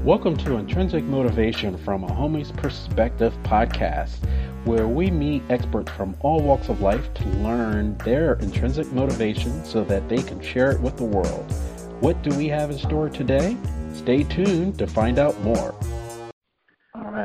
[0.00, 4.16] Welcome to Intrinsic Motivation from a Homie's Perspective podcast,
[4.64, 9.84] where we meet experts from all walks of life to learn their intrinsic motivation so
[9.84, 11.52] that they can share it with the world.
[12.00, 13.56] What do we have in store today?
[13.92, 15.74] Stay tuned to find out more.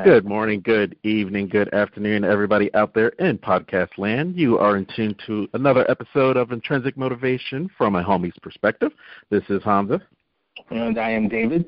[0.03, 4.37] Good morning, good evening, good afternoon, everybody out there in podcast land.
[4.37, 8.91] You are in tune to another episode of Intrinsic Motivation from a Homie's Perspective.
[9.29, 10.01] This is Hamza.
[10.69, 11.65] And I am David.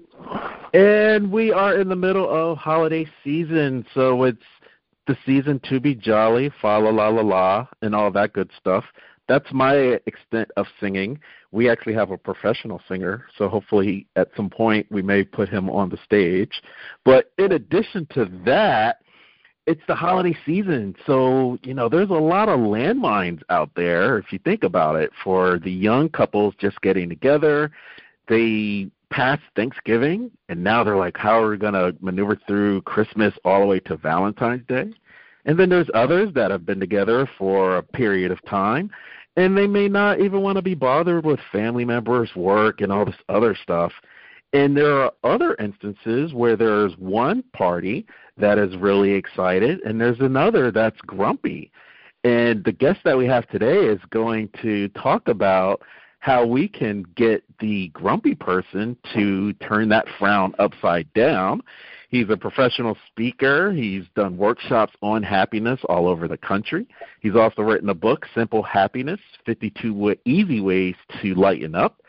[0.73, 4.37] And we are in the middle of holiday season, so it's
[5.07, 8.83] the season to be jolly, fa la la la la, and all that good stuff.
[9.27, 11.19] That's my extent of singing.
[11.51, 15.69] We actually have a professional singer, so hopefully at some point we may put him
[15.69, 16.61] on the stage.
[17.05, 18.97] But in addition to that,
[19.65, 24.31] it's the holiday season, so you know there's a lot of landmines out there if
[24.31, 27.71] you think about it for the young couples just getting together
[28.29, 33.33] they passed Thanksgiving and now they're like, how are we going to maneuver through Christmas
[33.43, 34.93] all the way to Valentine's Day?
[35.45, 38.91] And then there's others that have been together for a period of time
[39.35, 43.05] and they may not even want to be bothered with family members, work, and all
[43.05, 43.91] this other stuff.
[44.53, 48.05] And there are other instances where there's one party
[48.37, 51.71] that is really excited and there's another that's grumpy.
[52.23, 55.81] And the guest that we have today is going to talk about
[56.19, 61.61] how we can get the grumpy person to turn that frown upside down.
[62.09, 63.71] He's a professional speaker.
[63.71, 66.87] He's done workshops on happiness all over the country.
[67.21, 72.01] He's also written a book, Simple Happiness 52 Easy Ways to Lighten Up.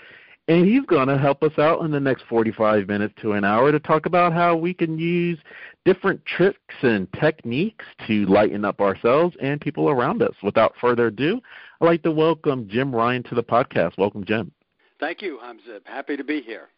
[0.49, 3.71] And he's going to help us out in the next 45 minutes to an hour
[3.71, 5.39] to talk about how we can use
[5.85, 10.35] different tricks and techniques to lighten up ourselves and people around us.
[10.43, 11.41] Without further ado,
[11.81, 13.97] I'd like to welcome Jim Ryan to the podcast.
[13.97, 14.53] Welcome, Jim.
[14.99, 15.81] Thank you, Hamza.
[15.85, 16.69] Happy to be here.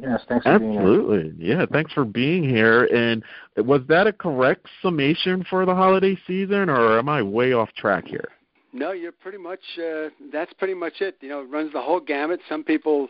[0.00, 1.34] Yes, thanks for Absolutely.
[1.36, 2.84] Yeah, thanks for being here.
[2.84, 3.22] And
[3.58, 8.06] was that a correct summation for the holiday season, or am I way off track
[8.06, 8.28] here?
[8.72, 9.60] No, you're pretty much.
[9.78, 11.18] Uh, that's pretty much it.
[11.20, 12.40] You know, it runs the whole gamut.
[12.48, 13.08] Some people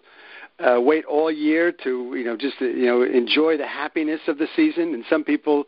[0.59, 4.39] uh, wait all year to, you know, just uh, you know enjoy the happiness of
[4.39, 5.67] the season, and some people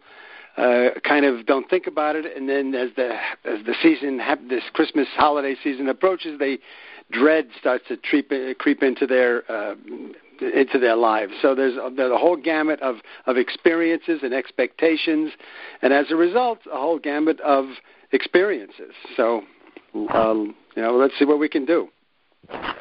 [0.56, 4.62] uh, kind of don't think about it, and then as the as the season, this
[4.72, 6.58] Christmas holiday season approaches, they
[7.10, 9.74] dread starts to creep creep into their uh,
[10.40, 11.32] into their lives.
[11.42, 15.32] So there's a, there's a whole gamut of of experiences and expectations,
[15.82, 17.66] and as a result, a whole gamut of
[18.12, 18.92] experiences.
[19.16, 19.42] So,
[20.12, 21.88] um, you know, let's see what we can do.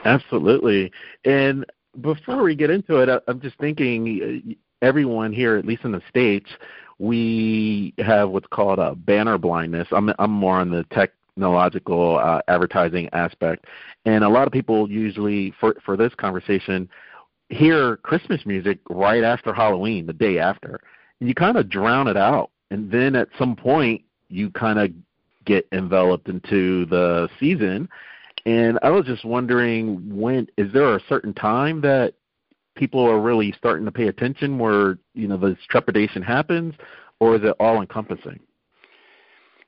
[0.05, 0.91] Absolutely,
[1.25, 1.65] and
[2.01, 6.01] before we get into it, I'm just thinking uh, everyone here, at least in the
[6.09, 6.49] states,
[6.99, 9.87] we have what's called a banner blindness.
[9.91, 13.65] I'm I'm more on the technological uh, advertising aspect,
[14.05, 16.89] and a lot of people usually for for this conversation
[17.49, 20.79] hear Christmas music right after Halloween, the day after,
[21.19, 24.91] and you kind of drown it out, and then at some point you kind of
[25.45, 27.89] get enveloped into the season.
[28.45, 32.13] And I was just wondering when is there a certain time that
[32.75, 36.73] people are really starting to pay attention where you know this trepidation happens,
[37.19, 38.39] or is it all encompassing?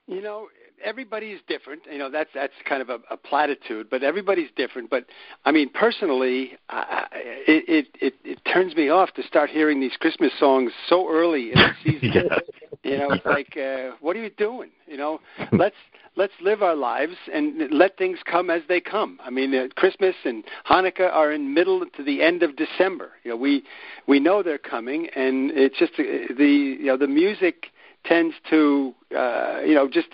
[0.06, 0.48] You know,
[0.84, 1.82] everybody's different.
[1.90, 4.90] You know, that's that's kind of a, a platitude, but everybody's different.
[4.90, 5.06] But
[5.44, 9.96] I mean, personally, I, it, it it it turns me off to start hearing these
[9.98, 12.10] Christmas songs so early in the season.
[12.14, 12.38] yeah.
[12.82, 14.70] You know, it's like, uh, what are you doing?
[14.86, 15.20] You know,
[15.52, 15.76] let's
[16.16, 19.20] let's live our lives and let things come as they come.
[19.22, 23.12] I mean, uh, Christmas and Hanukkah are in middle to the end of December.
[23.22, 23.62] You know, we
[24.06, 27.66] we know they're coming, and it's just uh, the you know the music
[28.04, 30.08] tends to uh, you know just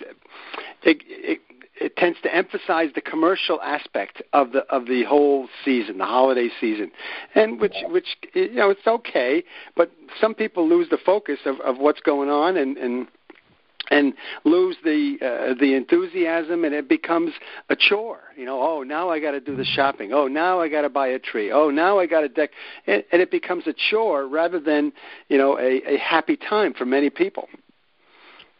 [0.83, 1.39] it, it
[1.75, 6.49] it tends to emphasize the commercial aspect of the of the whole season, the holiday
[6.59, 6.91] season,
[7.35, 9.43] and which which you know it's okay,
[9.75, 13.07] but some people lose the focus of of what's going on and and
[13.91, 14.13] and
[14.45, 17.31] lose the uh, the enthusiasm and it becomes
[17.69, 18.21] a chore.
[18.37, 20.13] You know oh now i got to do the shopping.
[20.13, 21.51] Oh now i got to buy a tree.
[21.51, 22.51] Oh now i got to deck
[22.87, 24.93] and, and it becomes a chore rather than
[25.29, 27.47] you know a, a happy time for many people.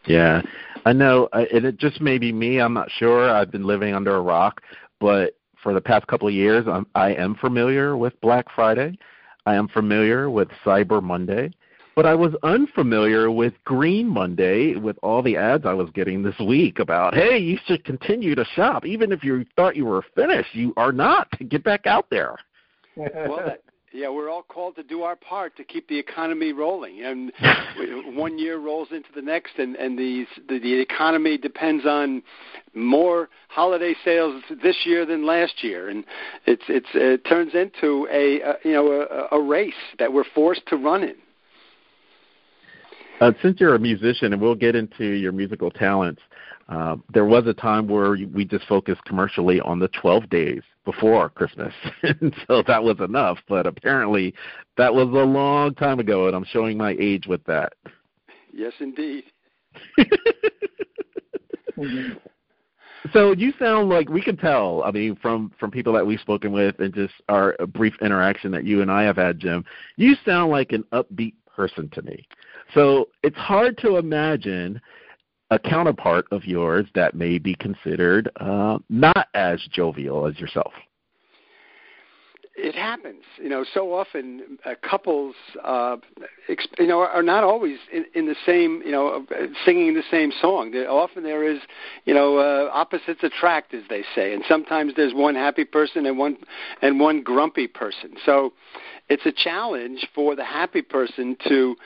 [0.06, 0.42] Yeah.
[0.84, 3.30] I know and it just may be me i'm not sure.
[3.30, 4.60] I've been living under a rock
[5.00, 8.98] but for the past couple of years I'm, i am familiar with black friday.
[9.46, 11.50] I am familiar with cyber monday
[11.94, 16.38] but I was unfamiliar with Green Monday with all the ads I was getting this
[16.38, 18.84] week about, hey, you should continue to shop.
[18.84, 21.28] Even if you thought you were finished, you are not.
[21.48, 22.36] Get back out there.
[22.96, 23.62] well, that,
[23.94, 27.32] yeah, we're all called to do our part to keep the economy rolling, and
[28.16, 32.20] one year rolls into the next, and and the, the the economy depends on
[32.74, 36.04] more holiday sales this year than last year, and
[36.44, 40.66] it's it's it turns into a, a you know a, a race that we're forced
[40.66, 41.14] to run in.
[43.20, 46.20] Uh, since you're a musician, and we'll get into your musical talents,
[46.68, 51.28] uh, there was a time where we just focused commercially on the 12 days before
[51.28, 51.72] Christmas,
[52.02, 53.38] and so that was enough.
[53.48, 54.34] But apparently,
[54.76, 57.74] that was a long time ago, and I'm showing my age with that.
[58.52, 59.24] Yes, indeed.
[63.12, 64.82] So you sound like we can tell.
[64.82, 68.64] I mean, from from people that we've spoken with and just our brief interaction that
[68.64, 69.64] you and I have had, Jim,
[69.96, 72.26] you sound like an upbeat person to me.
[72.72, 74.80] So it's hard to imagine
[75.50, 80.72] a counterpart of yours that may be considered uh, not as jovial as yourself
[82.56, 83.22] it happens.
[83.38, 85.96] You know, so often uh, couples, uh,
[86.48, 89.26] exp- you know, are not always in, in the same, you know,
[89.64, 90.70] singing the same song.
[90.70, 91.58] There, often there is,
[92.04, 96.16] you know, uh, opposites attract, as they say, and sometimes there's one happy person and
[96.16, 96.36] one
[96.80, 98.14] and one grumpy person.
[98.24, 98.52] So,
[99.08, 101.76] it's a challenge for the happy person to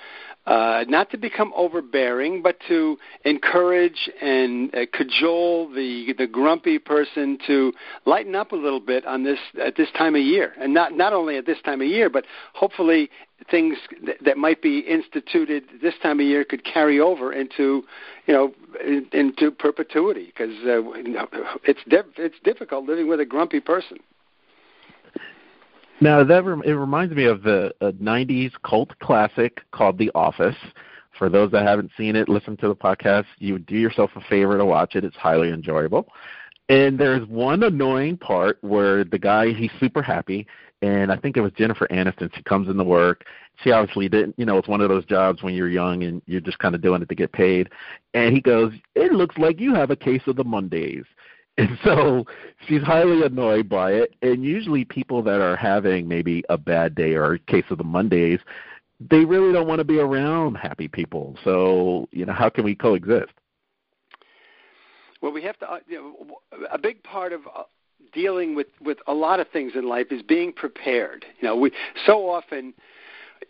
[0.48, 2.96] uh, not to become overbearing, but to
[3.26, 7.70] encourage and uh, cajole the the grumpy person to
[8.06, 11.12] lighten up a little bit on this at this time of year, and not not
[11.12, 12.24] only at this time of year, but
[12.54, 13.10] hopefully
[13.50, 17.84] things that, that might be instituted this time of year could carry over into
[18.26, 20.80] you know in, into perpetuity because uh,
[21.64, 23.98] it's diff- it's difficult living with a grumpy person.
[26.00, 30.56] Now that rem- it reminds me of the a '90s cult classic called The Office.
[31.18, 33.24] For those that haven't seen it, listen to the podcast.
[33.38, 35.04] You do yourself a favor to watch it.
[35.04, 36.06] It's highly enjoyable.
[36.68, 40.46] And there's one annoying part where the guy he's super happy,
[40.82, 42.32] and I think it was Jennifer Aniston.
[42.34, 43.24] She comes into work.
[43.64, 46.40] She obviously didn't, you know, it's one of those jobs when you're young and you're
[46.40, 47.70] just kind of doing it to get paid.
[48.14, 51.04] And he goes, "It looks like you have a case of the Mondays."
[51.58, 52.24] And so
[52.66, 54.14] she's highly annoyed by it.
[54.22, 57.84] And usually, people that are having maybe a bad day or a case of the
[57.84, 58.38] Mondays,
[59.00, 61.36] they really don't want to be around happy people.
[61.44, 63.32] So, you know, how can we coexist?
[65.20, 65.70] Well, we have to.
[65.70, 67.64] Uh, you know, a big part of uh,
[68.12, 71.24] dealing with with a lot of things in life is being prepared.
[71.40, 71.72] You know, we
[72.06, 72.72] so often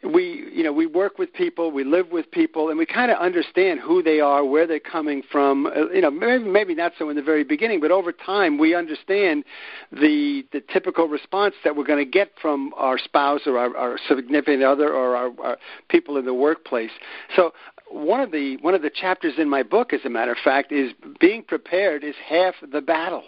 [0.05, 3.19] we you know we work with people we live with people and we kind of
[3.19, 7.09] understand who they are where they're coming from uh, you know maybe, maybe not so
[7.09, 9.45] in the very beginning but over time we understand
[9.93, 13.99] the the typical response that we're going to get from our spouse or our, our
[14.09, 15.59] significant other or our, our
[15.89, 16.91] people in the workplace.
[17.37, 17.53] So
[17.91, 20.73] one of the one of the chapters in my book as a matter of fact
[20.73, 23.25] is being prepared is half the battle.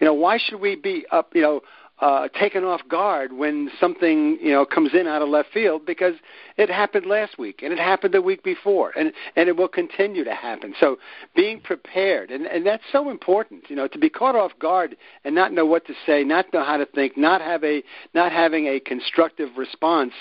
[0.00, 1.60] You know why should we be up you know
[2.00, 6.14] uh, taken off guard when something you know comes in out of left field because
[6.56, 10.24] it happened last week and it happened the week before and and it will continue
[10.24, 10.74] to happen.
[10.80, 10.98] So
[11.36, 13.68] being prepared and and that's so important.
[13.68, 16.64] You know to be caught off guard and not know what to say, not know
[16.64, 17.82] how to think, not have a
[18.14, 20.12] not having a constructive response,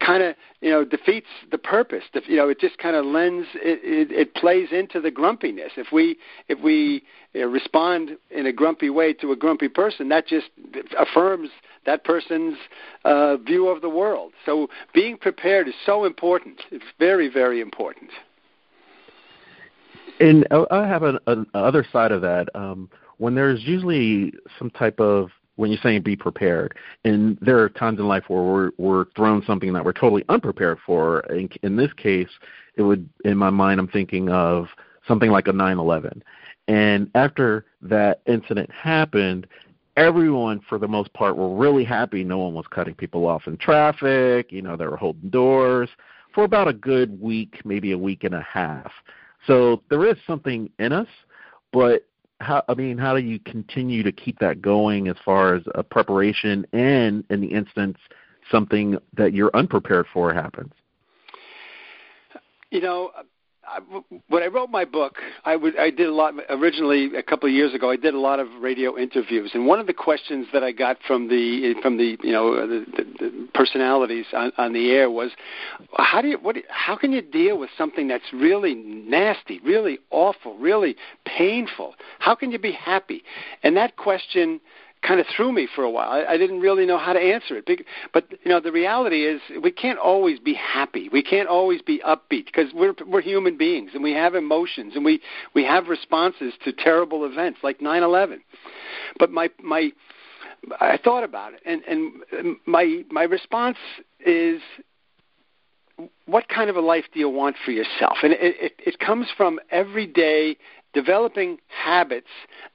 [0.00, 2.04] kind of you know defeats the purpose.
[2.26, 5.72] You know it just kind of lends it, it, it plays into the grumpiness.
[5.76, 6.16] If we
[6.48, 7.02] if we
[7.34, 10.50] respond in a grumpy way to a grumpy person, that just
[10.98, 11.50] affirms
[11.86, 12.56] that person's
[13.04, 14.32] uh, view of the world.
[14.44, 16.60] So being prepared is so important.
[16.70, 18.10] It's very, very important.
[20.18, 22.48] And I have an, an other side of that.
[22.54, 25.30] Um, when there's usually some type of
[25.60, 26.74] when you're saying be prepared,
[27.04, 30.78] and there are times in life where we're, we're thrown something that we're totally unprepared
[30.84, 31.20] for.
[31.30, 32.28] In, in this case,
[32.76, 34.66] it would, in my mind, I'm thinking of
[35.06, 36.22] something like a 9/11
[36.70, 39.48] and after that incident happened,
[39.96, 42.22] everyone, for the most part, were really happy.
[42.22, 44.52] No one was cutting people off in traffic.
[44.52, 45.88] You know, they were holding doors
[46.32, 48.92] for about a good week, maybe a week and a half.
[49.48, 51.08] So there is something in us,
[51.72, 52.06] but
[52.40, 55.82] how I mean, how do you continue to keep that going as far as a
[55.82, 57.98] preparation and in the instance
[58.50, 60.72] something that you're unprepared for happens?
[62.70, 63.10] You know,
[64.28, 67.54] when I wrote my book, I, would, I did a lot originally a couple of
[67.54, 67.90] years ago.
[67.90, 70.98] I did a lot of radio interviews, and one of the questions that I got
[71.06, 75.30] from the from the you know the, the, the personalities on, on the air was,
[75.96, 80.56] how do you what how can you deal with something that's really nasty, really awful,
[80.58, 81.94] really painful?
[82.18, 83.22] How can you be happy?
[83.62, 84.60] And that question
[85.02, 86.10] kind of threw me for a while.
[86.10, 87.86] I, I didn't really know how to answer it.
[88.12, 91.08] But you know, the reality is we can't always be happy.
[91.10, 95.04] We can't always be upbeat because we're we're human beings and we have emotions and
[95.04, 95.20] we
[95.54, 98.38] we have responses to terrible events like 9/11.
[99.18, 99.90] But my my
[100.80, 103.78] I thought about it and and my my response
[104.24, 104.60] is
[106.26, 108.18] what kind of a life do you want for yourself?
[108.22, 110.56] And it, it, it comes from everyday
[110.92, 112.28] developing habits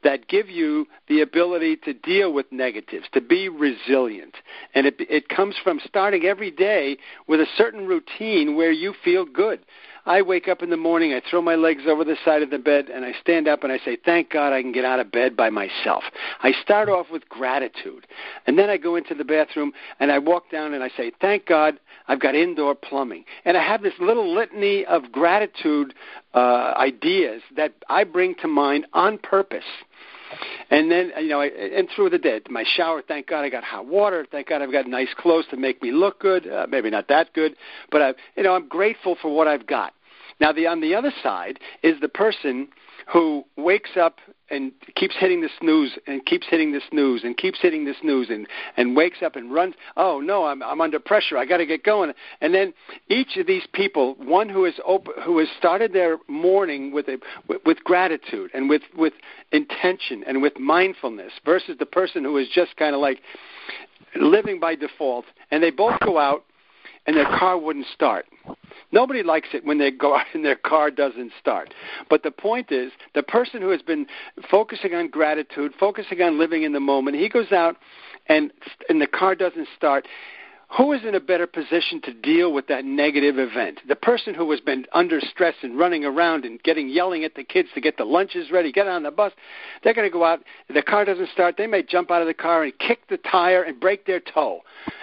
[0.03, 4.35] that give you the ability to deal with negatives, to be resilient.
[4.73, 9.25] And it, it comes from starting every day with a certain routine where you feel
[9.25, 9.59] good.
[10.05, 12.59] I wake up in the morning, I throw my legs over the side of the
[12.59, 15.11] bed, and I stand up and I say, Thank God I can get out of
[15.11, 16.03] bed by myself.
[16.43, 18.05] I start off with gratitude.
[18.45, 21.47] And then I go into the bathroom and I walk down and I say, Thank
[21.47, 23.25] God I've got indoor plumbing.
[23.45, 25.95] And I have this little litany of gratitude
[26.35, 29.63] uh, ideas that I bring to mind on purpose.
[30.69, 33.63] And then, you know, I, and through the day, my shower, thank God I got
[33.63, 34.25] hot water.
[34.29, 36.47] Thank God I've got nice clothes to make me look good.
[36.47, 37.55] Uh, maybe not that good,
[37.91, 39.93] but I, you know, I'm grateful for what I've got.
[40.39, 42.67] Now, the on the other side is the person
[43.11, 47.59] who wakes up and keeps hitting the snooze and keeps hitting the snooze and keeps
[47.61, 49.75] hitting the snooze and and wakes up and runs.
[49.97, 51.37] Oh no i'm i'm under pressure.
[51.37, 52.13] I got to get going.
[52.41, 52.73] And then
[53.09, 57.17] each of these people one who has op- who has started their morning with a
[57.47, 59.13] with, with gratitude and with with
[59.51, 63.21] intention and with mindfulness versus the person who is just kind of like
[64.15, 66.43] living by default and they both go out
[67.05, 68.25] and their car wouldn't start
[68.91, 71.73] Nobody likes it when they go out and their car doesn't start.
[72.09, 74.07] But the point is, the person who has been
[74.49, 77.77] focusing on gratitude, focusing on living in the moment, he goes out
[78.27, 78.51] and
[78.89, 80.07] and the car doesn't start
[80.77, 83.79] who is in a better position to deal with that negative event?
[83.87, 87.43] The person who has been under stress and running around and getting yelling at the
[87.43, 89.31] kids to get the lunches ready, get on the bus.
[89.83, 90.41] They're going to go out.
[90.73, 91.55] The car doesn't start.
[91.57, 94.61] They may jump out of the car and kick the tire and break their toe,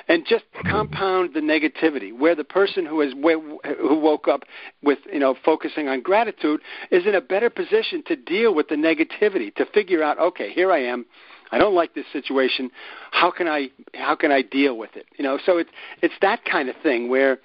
[0.08, 2.16] and just compound the negativity.
[2.16, 4.42] Where the person who is who woke up
[4.82, 8.74] with you know focusing on gratitude is in a better position to deal with the
[8.74, 10.18] negativity to figure out.
[10.18, 11.06] Okay, here I am.
[11.52, 12.70] I don't like this situation.
[13.10, 15.06] How can I how can I deal with it?
[15.18, 17.38] You know, so it's it's that kind of thing where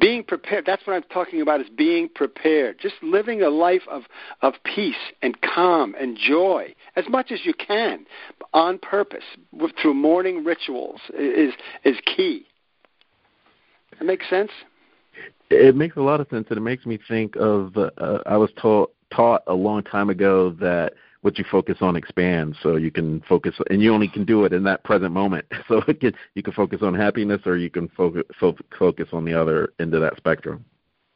[0.00, 0.64] being prepared.
[0.66, 2.78] That's what I'm talking about is being prepared.
[2.80, 4.04] Just living a life of
[4.40, 8.06] of peace and calm and joy as much as you can
[8.54, 9.24] on purpose
[9.80, 11.52] through morning rituals is
[11.84, 12.46] is key.
[13.98, 14.50] That makes sense.
[15.50, 17.76] It makes a lot of sense, and it makes me think of.
[17.76, 22.56] Uh, I was taught taught a long time ago that what you focus on expands
[22.62, 25.46] so you can focus and you only can do it in that present moment.
[25.68, 28.24] So can, you can focus on happiness or you can focus
[28.78, 30.64] focus on the other end of that spectrum.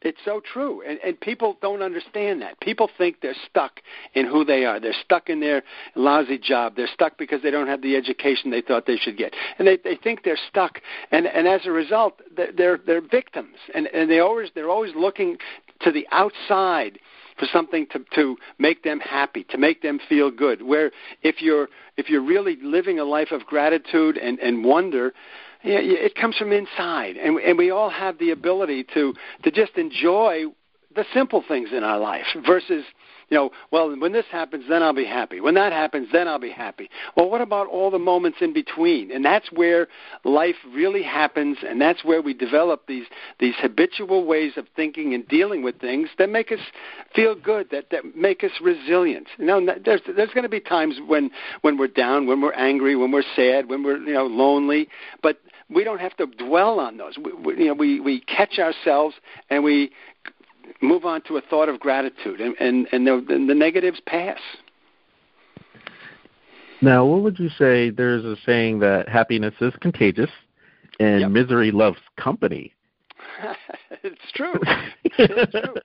[0.02, 2.58] It's so true and, and people don't understand that.
[2.60, 3.80] People think they're stuck
[4.14, 4.78] in who they are.
[4.78, 5.62] They're stuck in their
[5.96, 6.76] lousy job.
[6.76, 9.34] They're stuck because they don't have the education they thought they should get.
[9.58, 10.80] And they they think they're stuck.
[11.10, 13.56] And and as a result they're they're victims.
[13.74, 15.38] And and they always they're always looking
[15.80, 16.98] to the outside
[17.38, 20.62] for something to to make them happy, to make them feel good.
[20.62, 20.90] Where
[21.22, 25.12] if you're if you're really living a life of gratitude and and wonder,
[25.62, 29.14] yeah, it comes from inside, and and we all have the ability to
[29.44, 30.46] to just enjoy
[30.94, 32.84] the simple things in our life versus
[33.28, 35.40] you know, well, when this happens, then I'll be happy.
[35.40, 36.88] When that happens, then I'll be happy.
[37.16, 39.10] Well, what about all the moments in between?
[39.10, 39.88] And that's where
[40.24, 43.06] life really happens, and that's where we develop these
[43.40, 46.60] these habitual ways of thinking and dealing with things that make us
[47.14, 49.26] feel good, that that make us resilient.
[49.38, 51.30] You know, there's there's going to be times when
[51.62, 54.88] when we're down, when we're angry, when we're sad, when we're you know lonely,
[55.20, 57.18] but we don't have to dwell on those.
[57.18, 59.16] We, we, you know, we we catch ourselves
[59.50, 59.90] and we
[60.82, 64.38] move on to a thought of gratitude, and and, and the, the negatives pass.
[66.82, 67.90] Now, what would you say?
[67.90, 70.30] There's a saying that happiness is contagious,
[71.00, 71.30] and yep.
[71.30, 72.74] misery loves company.
[74.02, 74.54] it's true.
[75.18, 75.74] it's true.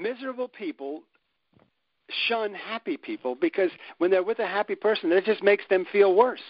[0.00, 1.02] miserable people
[2.26, 6.14] shun happy people because when they're with a happy person, it just makes them feel
[6.14, 6.40] worse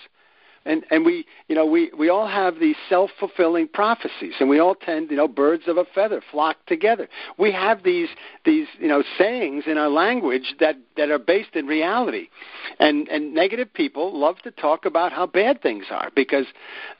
[0.65, 4.59] and and we you know we we all have these self fulfilling prophecies and we
[4.59, 7.09] all tend you know birds of a feather flock together.
[7.39, 8.09] We have these
[8.45, 12.29] these you know sayings in our language that that are based in reality.
[12.79, 16.47] And and negative people love to talk about how bad things are because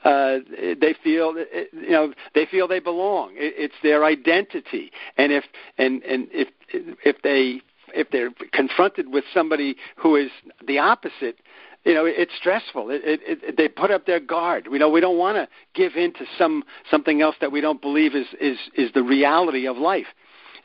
[0.03, 0.39] uh
[0.79, 1.35] they feel
[1.71, 3.33] you know they feel they belong.
[3.35, 4.91] It, it's their identity.
[5.17, 5.43] And if
[5.77, 7.61] and and if if they
[7.93, 10.31] if they're confronted with somebody who is
[10.65, 11.37] the opposite
[11.85, 12.89] you know it's stressful.
[12.89, 14.67] It, it, it they put up their guard.
[14.71, 17.81] You know we don't want to give in to some something else that we don't
[17.81, 20.07] believe is is is the reality of life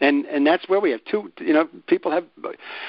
[0.00, 2.24] and and that's where we have two you know people have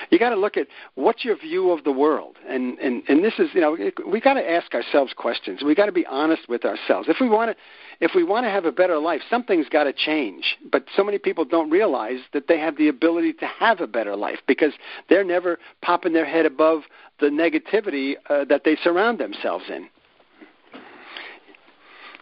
[0.10, 3.34] you got to look at what's your view of the world and and and this
[3.40, 6.66] is you know we got to ask ourselves questions we got to be honest with
[6.66, 7.56] ourselves if we want to
[8.00, 11.18] if we want to have a better life something's got to change but so many
[11.18, 14.74] people don't realize that they have the ability to have a better life because
[15.10, 16.84] they're never popping their head above
[17.20, 19.90] the negativity uh, that they surround themselves in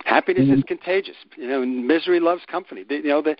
[0.06, 0.60] Happiness mm-hmm.
[0.60, 1.16] is contagious.
[1.36, 2.86] You know, And misery loves company.
[2.88, 3.36] You know, the,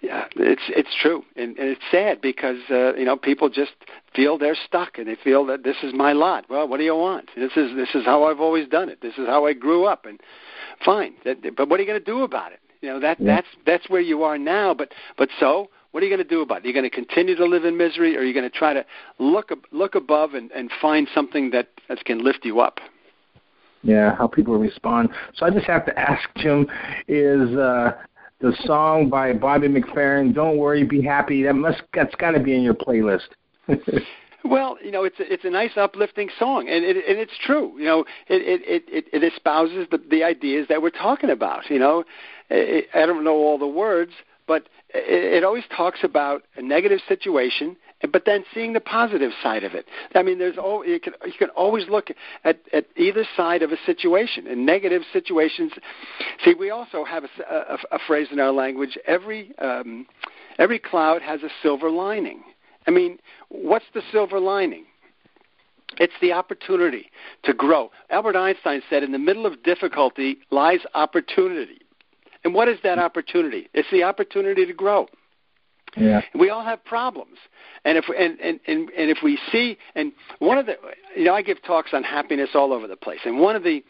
[0.00, 3.72] yeah, it's it's true, and, and it's sad because uh, you know people just
[4.14, 6.44] feel they're stuck and they feel that this is my lot.
[6.50, 7.30] Well, what do you want?
[7.36, 9.00] This is this is how I've always done it.
[9.00, 10.20] This is how I grew up, and
[10.84, 11.14] fine.
[11.24, 12.60] That, but what are you going to do about it?
[12.82, 13.36] You know that yeah.
[13.36, 14.74] that's that's where you are now.
[14.74, 16.64] But but so what are you going to do about it?
[16.64, 18.74] Are you going to continue to live in misery, or are you going to try
[18.74, 18.84] to
[19.18, 22.80] look look above and, and find something that, that can lift you up?
[23.82, 25.08] Yeah, how people respond.
[25.36, 26.66] So I just have to ask Jim:
[27.08, 27.92] Is uh,
[28.40, 31.42] the song by Bobby McFerrin "Don't Worry, Be Happy"?
[31.42, 33.28] That must that's got to be in your playlist.
[34.48, 37.72] Well, you know, it's a, it's a nice uplifting song, and it, and it's true.
[37.78, 41.68] You know, it it it, it espouses the the ideas that we're talking about.
[41.68, 42.04] You know,
[42.48, 44.12] it, I don't know all the words,
[44.46, 47.76] but it, it always talks about a negative situation,
[48.12, 49.86] but then seeing the positive side of it.
[50.14, 52.08] I mean, there's all you can you can always look
[52.44, 54.46] at at either side of a situation.
[54.46, 55.72] In negative situations,
[56.44, 60.06] see, we also have a, a, a phrase in our language: every um,
[60.58, 62.42] every cloud has a silver lining.
[62.86, 64.84] I mean, what's the silver lining?
[65.98, 67.10] It's the opportunity
[67.44, 67.90] to grow.
[68.10, 71.78] Albert Einstein said, in the middle of difficulty lies opportunity.
[72.44, 73.68] And what is that opportunity?
[73.72, 75.08] It's the opportunity to grow.
[75.96, 76.22] Yeah.
[76.34, 77.38] We all have problems.
[77.84, 80.76] And if and, and, and, and if we see and one of the
[81.16, 83.20] you know, I give talks on happiness all over the place.
[83.24, 83.82] And one of the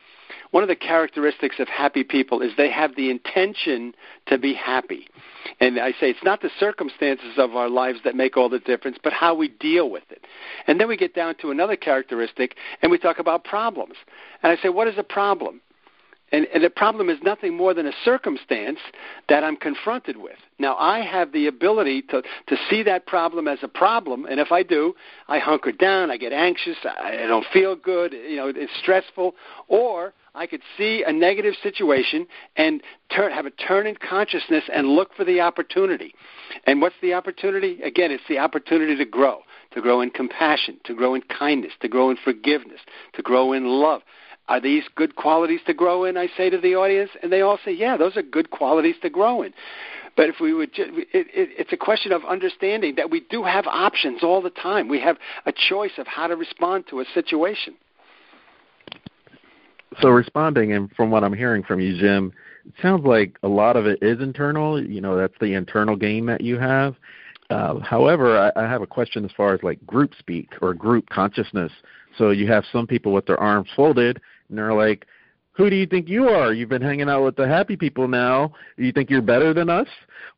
[0.50, 3.94] one of the characteristics of happy people is they have the intention
[4.26, 5.08] to be happy.
[5.60, 8.98] And I say it's not the circumstances of our lives that make all the difference,
[9.02, 10.24] but how we deal with it.
[10.66, 13.94] And then we get down to another characteristic, and we talk about problems.
[14.42, 15.60] And I say, what is a problem?
[16.32, 18.80] And, and the problem is nothing more than a circumstance
[19.28, 20.36] that I'm confronted with.
[20.58, 24.50] Now, I have the ability to, to see that problem as a problem, and if
[24.50, 24.94] I do,
[25.28, 29.36] I hunker down, I get anxious, I, I don't feel good, you know, it's stressful,
[29.68, 32.82] or I could see a negative situation and
[33.14, 36.14] turn, have a turn in consciousness and look for the opportunity.
[36.64, 37.80] And what's the opportunity?
[37.82, 39.40] Again, it's the opportunity to grow,
[39.72, 42.80] to grow in compassion, to grow in kindness, to grow in forgiveness,
[43.14, 44.02] to grow in love.
[44.48, 46.16] Are these good qualities to grow in?
[46.16, 49.10] I say to the audience, and they all say, "Yeah, those are good qualities to
[49.10, 49.52] grow in."
[50.16, 51.26] But if we would, it, it,
[51.58, 54.88] it's a question of understanding that we do have options all the time.
[54.88, 57.74] We have a choice of how to respond to a situation.
[60.00, 62.32] So responding, and from what I'm hearing from you, Jim,
[62.66, 64.82] it sounds like a lot of it is internal.
[64.82, 66.96] You know, that's the internal game that you have.
[67.50, 71.08] Uh, however, I, I have a question as far as like group speak or group
[71.10, 71.72] consciousness.
[72.18, 75.06] So you have some people with their arms folded, and they're like,
[75.52, 76.52] "Who do you think you are?
[76.52, 78.52] You've been hanging out with the happy people now.
[78.76, 79.88] Do you think you're better than us?"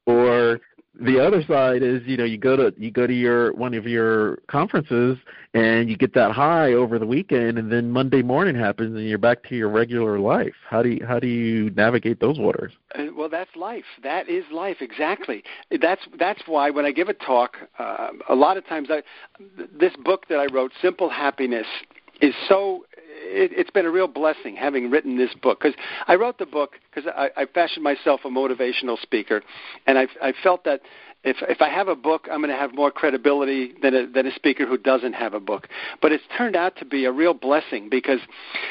[0.06, 0.60] Or
[1.00, 3.86] the other side is you know you go to you go to your one of
[3.86, 5.16] your conferences
[5.54, 9.16] and you get that high over the weekend and then Monday morning happens and you're
[9.16, 10.54] back to your regular life.
[10.68, 12.72] How do you how do you navigate those waters?
[12.94, 13.84] Uh, well, that's life.
[14.02, 15.44] That is life exactly.
[15.80, 19.02] That's that's why when I give a talk, uh, a lot of times I
[19.78, 21.66] this book that I wrote, Simple Happiness,
[22.20, 22.85] is so
[23.28, 25.76] it, it's been a real blessing having written this book because
[26.07, 29.42] I wrote the book because I, I fashioned myself a motivational speaker,
[29.87, 30.81] and I, I felt that
[31.24, 34.26] if if I have a book, I'm going to have more credibility than a, than
[34.26, 35.68] a speaker who doesn't have a book.
[36.00, 38.20] But it's turned out to be a real blessing because,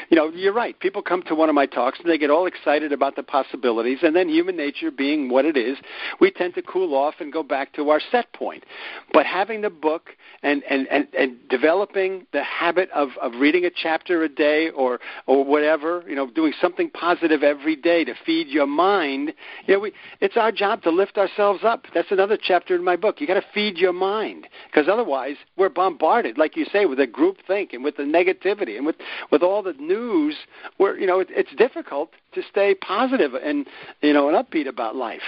[0.08, 0.78] you know, you're right.
[0.80, 3.98] People come to one of my talks and they get all excited about the possibilities,
[4.02, 5.76] and then human nature being what it is,
[6.20, 8.64] we tend to cool off and go back to our set point.
[9.12, 10.10] But having the book
[10.42, 15.00] and and and, and developing the habit of of reading a chapter a day or
[15.26, 19.34] or whatever, you know, doing something positive every day to feed your mind,
[19.66, 21.84] you know, we it's our job to lift ourselves up.
[21.92, 23.20] That's another chapter in my book.
[23.20, 27.06] You got to feed your mind because otherwise we're bombarded, like you say, with a
[27.06, 28.96] group think and with the negativity and with
[29.30, 30.36] with all the news.
[30.76, 33.66] Where you know it, it's difficult to stay positive and
[34.00, 35.22] you know and upbeat about life.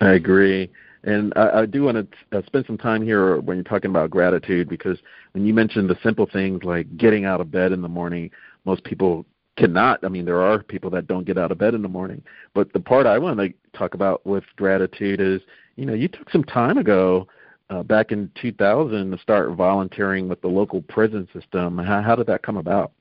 [0.00, 0.70] I agree.
[1.04, 4.10] And I, I do want to uh, spend some time here when you're talking about
[4.10, 4.98] gratitude because
[5.32, 8.30] when you mentioned the simple things like getting out of bed in the morning,
[8.64, 9.24] most people
[9.56, 10.04] cannot.
[10.04, 12.22] I mean, there are people that don't get out of bed in the morning.
[12.54, 15.40] But the part I want to talk about with gratitude is,
[15.76, 17.26] you know, you took some time ago,
[17.68, 21.78] uh, back in 2000, to start volunteering with the local prison system.
[21.78, 22.92] How, how did that come about?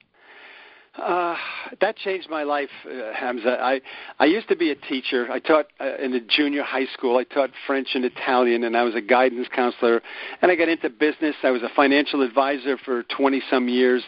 [0.98, 1.36] Uh,
[1.82, 3.58] that changed my life, uh, Hamza.
[3.60, 3.82] I
[4.20, 5.30] I used to be a teacher.
[5.30, 7.18] I taught uh, in a junior high school.
[7.18, 10.02] I taught French and Italian, and I was a guidance counselor.
[10.42, 11.36] And I got into business.
[11.44, 14.04] I was a financial advisor for 20 some years.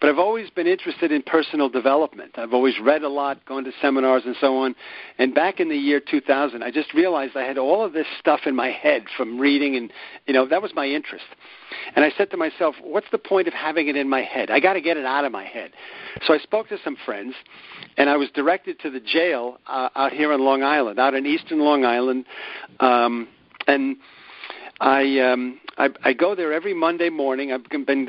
[0.00, 2.32] But I've always been interested in personal development.
[2.36, 4.74] I've always read a lot, gone to seminars, and so on.
[5.18, 8.40] And back in the year 2000, I just realized I had all of this stuff
[8.46, 9.92] in my head from reading, and
[10.26, 11.26] you know that was my interest.
[11.96, 14.50] And I said to myself, what's the point of having it in my head?
[14.50, 15.72] I got to get it out of my head.
[16.26, 17.34] So I spoke to some friends,
[17.96, 21.26] and I was directed to the jail uh, out here on Long Island, out in
[21.26, 22.24] eastern Long Island,
[22.80, 23.28] um,
[23.66, 23.96] and
[24.80, 27.52] I um I, I go there every Monday morning.
[27.52, 28.08] I've been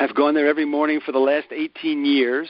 [0.00, 2.48] I've gone there every morning for the last 18 years.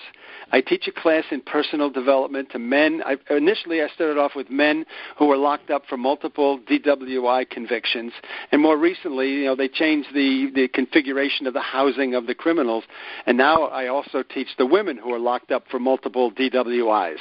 [0.53, 3.03] I teach a class in personal development to men.
[3.05, 4.87] I, initially, I started off with men
[5.19, 8.13] who were locked up for multiple DWI convictions,
[8.53, 12.35] and more recently, you know, they changed the the configuration of the housing of the
[12.35, 12.85] criminals,
[13.27, 17.19] and now I also teach the women who are locked up for multiple DWIs.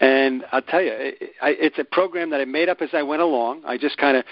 [0.00, 3.02] And I'll tell you, it, I, it's a program that I made up as I
[3.02, 3.62] went along.
[3.64, 4.24] I just kind of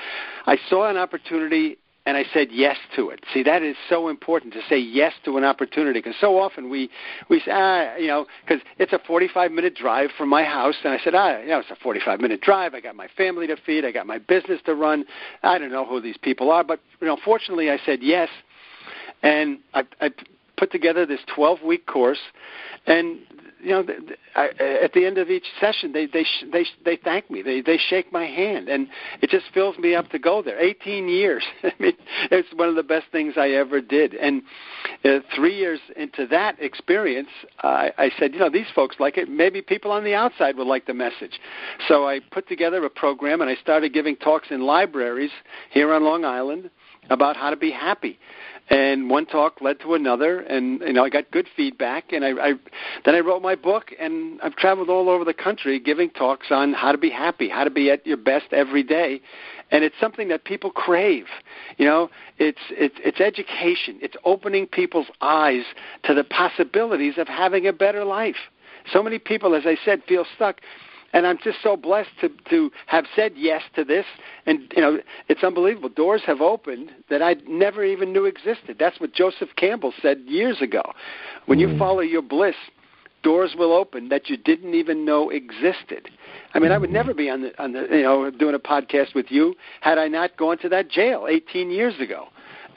[0.46, 3.20] I saw an opportunity and I said yes to it.
[3.32, 6.90] See, that is so important to say yes to an opportunity because so often we
[7.28, 10.92] we say, ah, you know, because it's a 45 minute drive from my house, and
[10.92, 12.74] I said, ah, you know, it's a 45 minute drive.
[12.74, 15.04] I got my family to feed, I got my business to run.
[15.42, 18.28] I don't know who these people are, but you know, fortunately, I said yes,
[19.22, 20.10] and I, I
[20.56, 22.20] put together this 12 week course,
[22.86, 23.18] and
[23.62, 23.84] you know,
[24.34, 24.48] I,
[24.82, 27.42] at the end of each session, they they they they thank me.
[27.42, 28.88] They they shake my hand, and
[29.20, 30.60] it just fills me up to go there.
[30.60, 31.44] 18 years.
[31.62, 31.92] I mean,
[32.30, 34.14] it's one of the best things I ever did.
[34.14, 34.42] And
[35.04, 37.28] uh, three years into that experience,
[37.62, 39.28] uh, I said, you know, these folks like it.
[39.28, 41.38] Maybe people on the outside would like the message.
[41.86, 45.30] So I put together a program, and I started giving talks in libraries
[45.70, 46.68] here on Long Island
[47.10, 48.18] about how to be happy
[48.72, 52.30] and one talk led to another and you know I got good feedback and I,
[52.30, 52.52] I
[53.04, 56.72] then I wrote my book and I've traveled all over the country giving talks on
[56.72, 59.20] how to be happy, how to be at your best every day.
[59.70, 61.26] And it's something that people crave.
[61.76, 63.98] You know, it's it's it's education.
[64.00, 65.64] It's opening people's eyes
[66.04, 68.36] to the possibilities of having a better life.
[68.90, 70.60] So many people, as I said, feel stuck
[71.12, 74.06] and I'm just so blessed to to have said yes to this.
[74.46, 74.98] And you know,
[75.28, 75.88] it's unbelievable.
[75.88, 78.76] Doors have opened that I never even knew existed.
[78.78, 80.82] That's what Joseph Campbell said years ago.
[81.46, 81.78] When you mm.
[81.78, 82.56] follow your bliss,
[83.22, 86.08] doors will open that you didn't even know existed.
[86.54, 89.14] I mean, I would never be on the on the you know doing a podcast
[89.14, 92.28] with you had I not gone to that jail 18 years ago.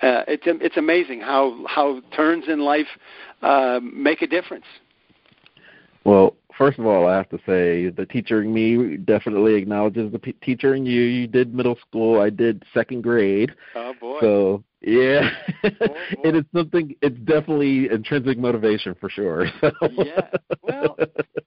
[0.02, 2.88] Uh, it's it's amazing how how turns in life
[3.42, 4.66] uh, make a difference.
[6.04, 10.20] Well, first of all, I have to say the teacher in me definitely acknowledges the
[10.20, 11.02] p- teacher in you.
[11.02, 12.22] You did middle school.
[12.22, 13.54] I did second grade.
[13.76, 14.20] Oh boy.
[14.22, 15.30] So yeah,
[15.64, 15.70] oh,
[16.24, 16.96] and it's something.
[17.02, 19.48] It's definitely intrinsic motivation for sure.
[19.62, 19.72] So.
[19.92, 20.30] yeah.
[20.62, 20.98] Well,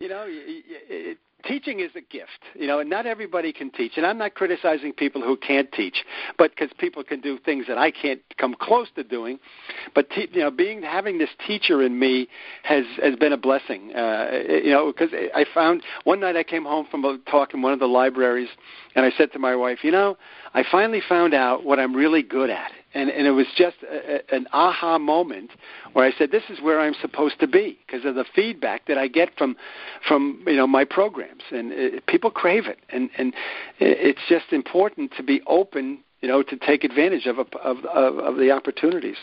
[0.00, 3.92] you know, it, teaching is a gift, you know, and not everybody can teach.
[3.96, 6.04] And I'm not criticizing people who can't teach,
[6.36, 9.38] but because people can do things that I can't come close to doing.
[9.94, 12.28] But te- you know, being having this teacher in me
[12.62, 13.94] has has been a blessing.
[13.94, 17.62] Uh, you know, because I found one night I came home from a talk in
[17.62, 18.50] one of the libraries,
[18.94, 20.16] and I said to my wife, you know,
[20.54, 24.34] I finally found out what I'm really good at and and it was just a,
[24.34, 25.50] an aha moment
[25.92, 28.98] where I said, "This is where I'm supposed to be," because of the feedback that
[28.98, 29.56] I get from
[30.06, 33.34] from you know my programs, and it, people crave it, and and
[33.78, 37.48] it's just important to be open, you know, to take advantage of of
[37.84, 39.18] of, of the opportunities.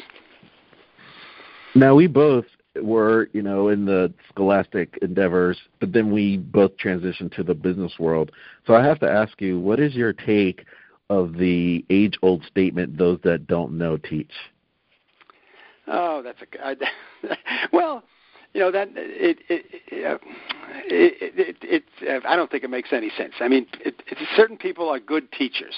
[1.73, 2.45] Now we both
[2.81, 7.93] were, you know, in the scholastic endeavors, but then we both transitioned to the business
[7.99, 8.31] world.
[8.67, 10.65] So I have to ask you, what is your take?
[11.09, 14.31] Of the age old statement those that don't know teach?
[15.87, 16.75] Oh, that's a I,
[17.71, 18.03] well,
[18.53, 20.21] you know that it it it,
[20.87, 23.33] it, it, it I don't think it makes any sense.
[23.39, 25.75] I mean, it, it, certain people are good teachers,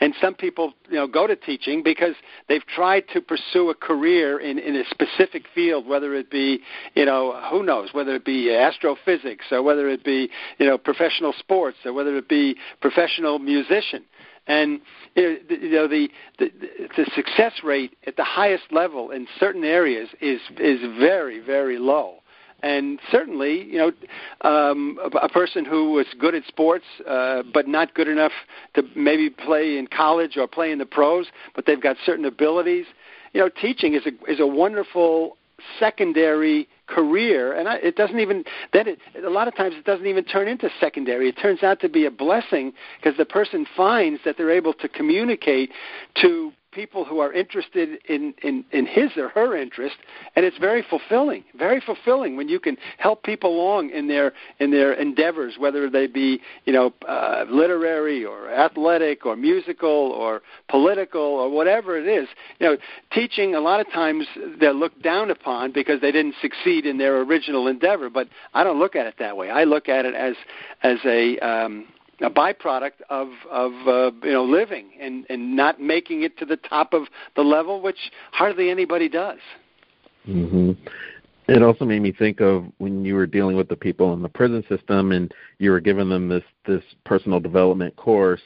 [0.00, 2.14] and some people you know go to teaching because
[2.48, 6.60] they've tried to pursue a career in in a specific field, whether it be
[6.94, 11.34] you know who knows whether it be astrophysics or whether it be you know professional
[11.38, 14.04] sports or whether it be professional musician
[14.46, 14.80] and
[15.14, 15.38] you
[15.70, 16.50] know the, the
[16.96, 22.22] the success rate at the highest level in certain areas is is very very low
[22.62, 27.92] and certainly, you know, um, a, person who was good at sports uh, but not
[27.94, 28.32] good enough
[28.74, 31.26] to maybe play in college or play in the pros,
[31.56, 32.86] but they've got certain abilities.
[33.32, 35.36] You know, teaching is a is a wonderful
[35.80, 40.06] secondary career and I, it doesn't even then it a lot of times it doesn't
[40.06, 41.28] even turn into secondary.
[41.28, 44.88] It turns out to be a blessing because the person finds that they're able to
[44.88, 45.70] communicate
[46.16, 49.96] to people who are interested in, in, in his or her interest,
[50.34, 51.44] and it's very fulfilling.
[51.56, 56.06] Very fulfilling when you can help people along in their in their endeavors, whether they
[56.06, 62.28] be you know uh, literary or athletic or musical or political or whatever it is.
[62.58, 62.76] You know,
[63.12, 64.26] teaching a lot of times
[64.58, 68.10] they're looked down upon because they didn't succeed in their original endeavor.
[68.10, 69.50] But I don't look at it that way.
[69.50, 70.34] I look at it as
[70.82, 71.86] as a um,
[72.22, 76.56] a byproduct of of uh, you know living and and not making it to the
[76.56, 77.04] top of
[77.36, 77.98] the level, which
[78.32, 79.38] hardly anybody does.
[80.24, 80.72] hmm
[81.48, 84.28] It also made me think of when you were dealing with the people in the
[84.28, 88.42] prison system, and you were giving them this this personal development course,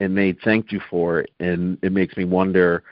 [0.00, 2.82] and they thanked you for it, and it makes me wonder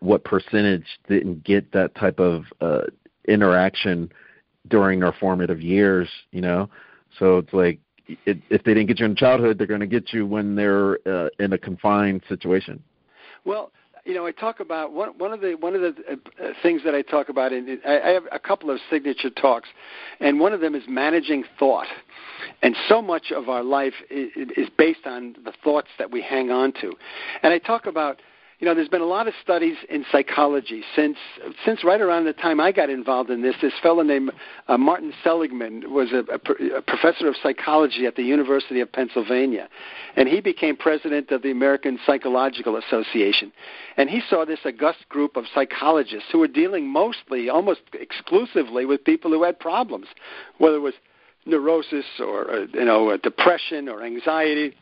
[0.00, 2.82] what percentage didn't get that type of uh,
[3.28, 4.10] interaction
[4.68, 6.08] during their formative years.
[6.32, 6.70] You know,
[7.18, 7.78] so it's like
[8.08, 10.98] it, if they didn't get you in childhood, they're going to get you when they're
[11.06, 12.82] uh, in a confined situation.
[13.44, 13.70] Well,
[14.06, 16.94] you know, I talk about one one of the one of the uh, things that
[16.94, 19.68] I talk about in I, I have a couple of signature talks,
[20.20, 21.88] and one of them is managing thought,
[22.62, 26.52] and so much of our life is, is based on the thoughts that we hang
[26.52, 26.92] on to,
[27.42, 28.20] and I talk about
[28.58, 31.18] you know, there's been a lot of studies in psychology since
[31.64, 33.54] since right around the time I got involved in this.
[33.60, 34.32] This fellow named
[34.68, 39.68] uh, Martin Seligman was a, a, a professor of psychology at the University of Pennsylvania,
[40.16, 43.52] and he became president of the American Psychological Association.
[43.98, 49.04] And he saw this august group of psychologists who were dealing mostly, almost exclusively, with
[49.04, 50.06] people who had problems,
[50.56, 50.94] whether it was
[51.44, 54.74] neurosis or uh, you know depression or anxiety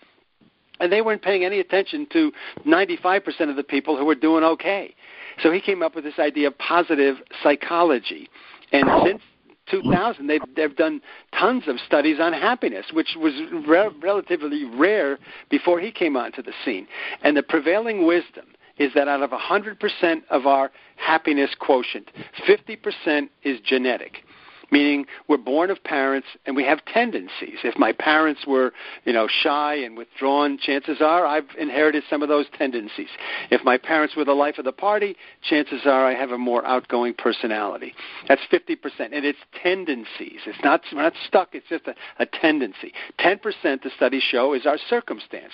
[0.80, 2.32] and they weren't paying any attention to
[2.66, 4.94] 95% of the people who were doing okay.
[5.42, 8.28] So he came up with this idea of positive psychology.
[8.72, 9.22] And since
[9.70, 11.00] 2000, they've, they've done
[11.38, 13.32] tons of studies on happiness, which was
[13.66, 15.18] re- relatively rare
[15.50, 16.86] before he came onto the scene.
[17.22, 18.46] And the prevailing wisdom
[18.78, 22.10] is that out of 100% of our happiness quotient,
[22.46, 24.24] 50% is genetic
[24.70, 27.58] meaning we're born of parents and we have tendencies.
[27.64, 28.72] If my parents were,
[29.04, 33.08] you know, shy and withdrawn, chances are I've inherited some of those tendencies.
[33.50, 36.66] If my parents were the life of the party, chances are I have a more
[36.66, 37.94] outgoing personality.
[38.28, 38.76] That's 50%.
[39.12, 40.40] And it's tendencies.
[40.46, 42.92] It's not, we're not stuck, it's just a, a tendency.
[43.20, 43.40] 10%,
[43.82, 45.52] the studies show, is our circumstance.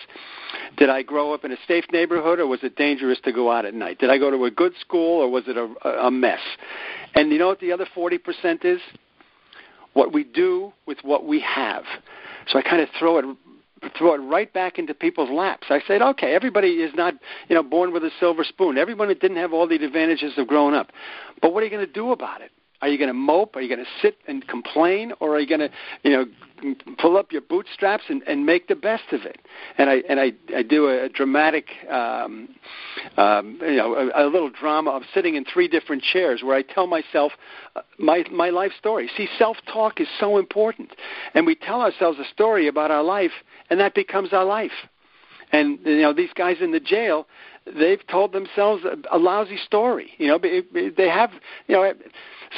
[0.76, 3.64] Did I grow up in a safe neighborhood or was it dangerous to go out
[3.64, 3.98] at night?
[3.98, 6.40] Did I go to a good school or was it a, a mess?
[7.14, 8.18] And you know what the other 40%
[8.64, 8.80] is?
[9.94, 11.84] What we do with what we have.
[12.48, 13.24] So I kind of throw it
[13.96, 15.68] throw it right back into people's laps.
[15.70, 17.14] I said, okay, everybody is not,
[17.48, 18.76] you know, born with a silver spoon.
[18.76, 20.90] Everyone didn't have all the advantages of growing up.
[21.40, 22.50] But what are you going to do about it?
[22.82, 23.56] Are you going to mope?
[23.56, 25.70] Are you going to sit and complain, or are you going to,
[26.02, 26.24] you know,
[26.98, 29.38] pull up your bootstraps and, and make the best of it?
[29.76, 32.48] And I and I, I do a, dramatic, um,
[33.18, 36.62] um, you know, a, a little drama of sitting in three different chairs where I
[36.62, 37.32] tell myself
[37.76, 39.10] uh, my my life story.
[39.14, 40.90] See, self-talk is so important,
[41.34, 43.32] and we tell ourselves a story about our life,
[43.68, 44.72] and that becomes our life.
[45.52, 47.26] And you know, these guys in the jail,
[47.66, 50.10] they've told themselves a, a lousy story.
[50.16, 51.30] You know, they have,
[51.66, 51.92] you know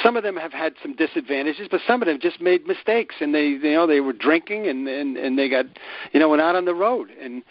[0.01, 3.33] some of them have had some disadvantages, but some of them just made mistakes, and
[3.33, 5.65] they, you know, they were drinking, and and and they got,
[6.11, 7.43] you know, went out on the road, and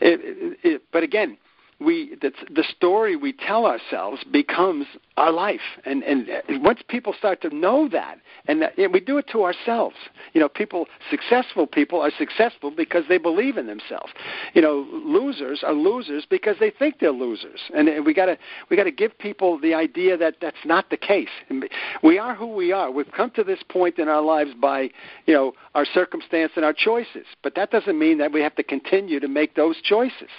[0.00, 1.38] it, it, it but again,
[1.78, 4.86] we the, the story we tell ourselves becomes
[5.16, 5.60] our life.
[5.84, 6.26] And and
[6.62, 9.96] once people start to know that and, that, and we do it to ourselves.
[10.32, 14.12] You know people successful people are successful because they believe in themselves.
[14.54, 17.60] You know losers are losers because they think they're losers.
[17.74, 18.38] And, and we got to
[18.70, 21.28] we got to give people the idea that that's not the case.
[22.02, 22.90] We are who we are.
[22.90, 24.90] We've come to this point in our lives by
[25.26, 27.26] you know our circumstance and our choices.
[27.42, 30.30] But that doesn't mean that we have to continue to make those choices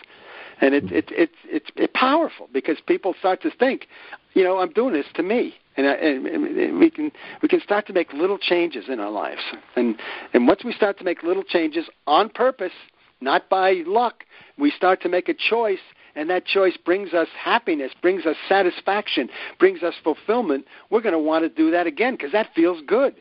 [0.62, 1.12] and it's it's
[1.46, 3.88] it's it's powerful because people start to think,
[4.34, 7.62] you know, I'm doing this to me, and, I, and, and we can we can
[7.62, 9.42] start to make little changes in our lives,
[9.76, 9.96] and
[10.34, 12.74] and once we start to make little changes on purpose,
[13.22, 14.24] not by luck,
[14.58, 15.80] we start to make a choice
[16.18, 21.20] and that choice brings us happiness, brings us satisfaction, brings us fulfillment, we're going to
[21.20, 23.16] want to do that again because that feels good.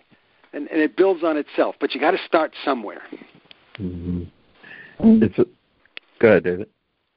[0.54, 1.74] And, and it builds on itself.
[1.78, 3.02] But you got to start somewhere.
[3.78, 5.22] Mm-hmm.
[5.22, 5.44] It's a,
[6.18, 6.68] go ahead, David.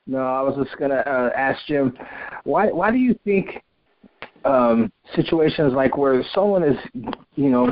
[0.10, 1.96] No, I was just gonna uh, ask Jim,
[2.44, 3.62] why why do you think
[4.44, 6.78] um, situations like where someone is,
[7.36, 7.70] you know,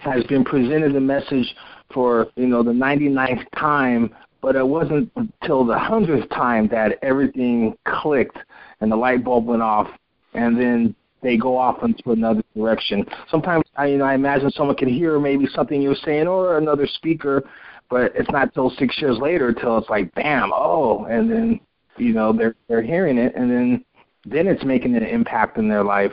[0.00, 1.54] has been presented a message
[1.92, 7.76] for you know the 99th time, but it wasn't until the hundredth time that everything
[7.86, 8.38] clicked
[8.80, 9.88] and the light bulb went off,
[10.32, 13.04] and then they go off into another direction.
[13.30, 16.86] Sometimes I, you know, I imagine someone can hear maybe something you're saying or another
[16.86, 17.42] speaker,
[17.90, 21.60] but it's not till six years later till it's like, bam, oh, and then
[21.96, 23.84] you know they're they're hearing it and then
[24.24, 26.12] then it's making an impact in their life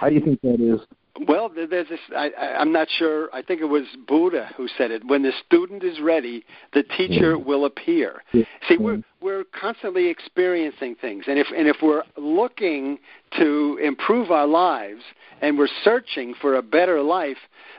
[0.00, 0.80] how do you think that is
[1.28, 2.00] well, there's this.
[2.16, 3.28] I, I i'm not sure.
[3.34, 5.06] I think it was Buddha who said it.
[5.06, 8.22] When the student is ready, the teacher will appear.
[8.32, 12.98] See, we're we're constantly experiencing things, and if and if we're looking
[13.38, 15.02] to improve our lives
[15.40, 17.38] and we're searching for a better life,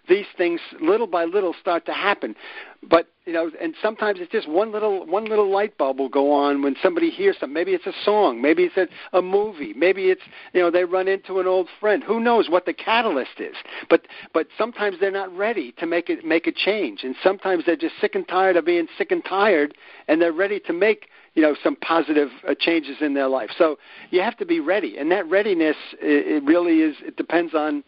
[0.10, 2.36] these things little by little start to happen.
[2.82, 6.32] But you know, and sometimes it's just one little one little light bulb will go
[6.32, 7.53] on when somebody hears something.
[7.53, 10.21] Maybe it's a song, maybe it's a, a movie, maybe it's
[10.53, 12.03] you know they run into an old friend.
[12.03, 13.56] Who knows what the catalyst is?
[13.89, 17.75] But but sometimes they're not ready to make it make a change, and sometimes they're
[17.75, 19.75] just sick and tired of being sick and tired,
[20.08, 23.50] and they're ready to make you know some positive uh, changes in their life.
[23.58, 23.78] So
[24.12, 26.96] you have to be ready, and that readiness it, it really is.
[27.02, 27.84] It depends on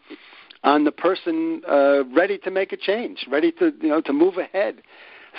[0.63, 4.37] on the person uh, ready to make a change, ready to you know to move
[4.37, 4.81] ahead.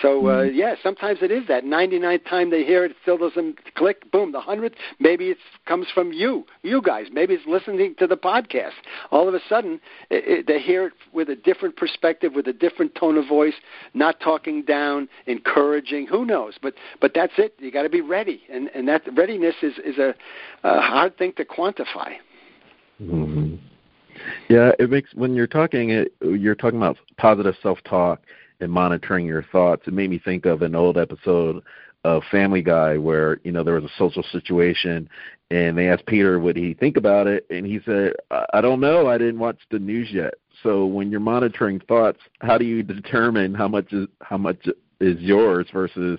[0.02, 0.56] So uh, mm-hmm.
[0.56, 4.10] yeah, sometimes it is that 99th time they hear it, it still doesn't click.
[4.10, 4.74] Boom, the hundredth.
[4.98, 7.06] Maybe it comes from you, you guys.
[7.12, 8.72] Maybe it's listening to the podcast.
[9.10, 9.80] All of a sudden,
[10.10, 13.54] it, it, they hear it with a different perspective, with a different tone of voice,
[13.94, 16.06] not talking down, encouraging.
[16.06, 16.54] Who knows?
[16.60, 17.54] But but that's it.
[17.58, 20.14] You got to be ready, and and that readiness is is a,
[20.62, 22.16] a hard thing to quantify.
[23.02, 23.56] Mm-hmm.
[24.48, 28.20] Yeah, it makes when you're talking, it, you're talking about positive self-talk
[28.60, 29.82] and monitoring your thoughts.
[29.86, 31.62] It made me think of an old episode
[32.04, 35.08] of Family Guy where you know there was a social situation
[35.50, 38.14] and they asked Peter what he think about it, and he said,
[38.52, 39.08] "I don't know.
[39.08, 43.54] I didn't watch the news yet." So when you're monitoring thoughts, how do you determine
[43.54, 44.66] how much is how much
[45.00, 46.18] is yours versus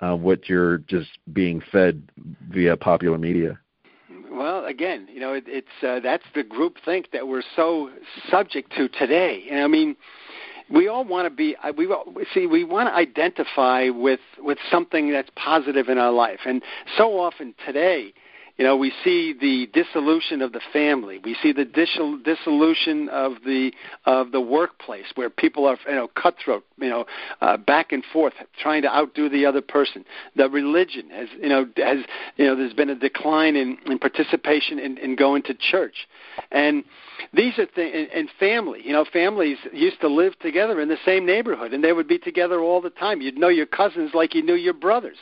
[0.00, 2.02] uh, what you're just being fed
[2.50, 3.58] via popular media?
[4.30, 7.90] Well, again, you know, it, it's uh, that's the group think that we're so
[8.30, 9.46] subject to today.
[9.50, 9.96] And I mean,
[10.70, 11.88] we all want to be uh, we
[12.34, 16.40] see we want to identify with with something that's positive in our life.
[16.46, 16.62] And
[16.96, 18.12] so often today
[18.58, 21.20] you know we see the dissolution of the family.
[21.22, 23.72] We see the dissolution of the
[24.04, 27.06] of the workplace where people are you know cutthroat you know
[27.40, 30.04] uh, back and forth trying to outdo the other person.
[30.34, 31.98] The religion has you know has
[32.36, 36.08] you know there's been a decline in, in participation in, in going to church.
[36.50, 36.82] And
[37.32, 40.98] these are things and, and family you know families used to live together in the
[41.04, 43.20] same neighborhood and they would be together all the time.
[43.20, 45.18] You'd know your cousins like you knew your brothers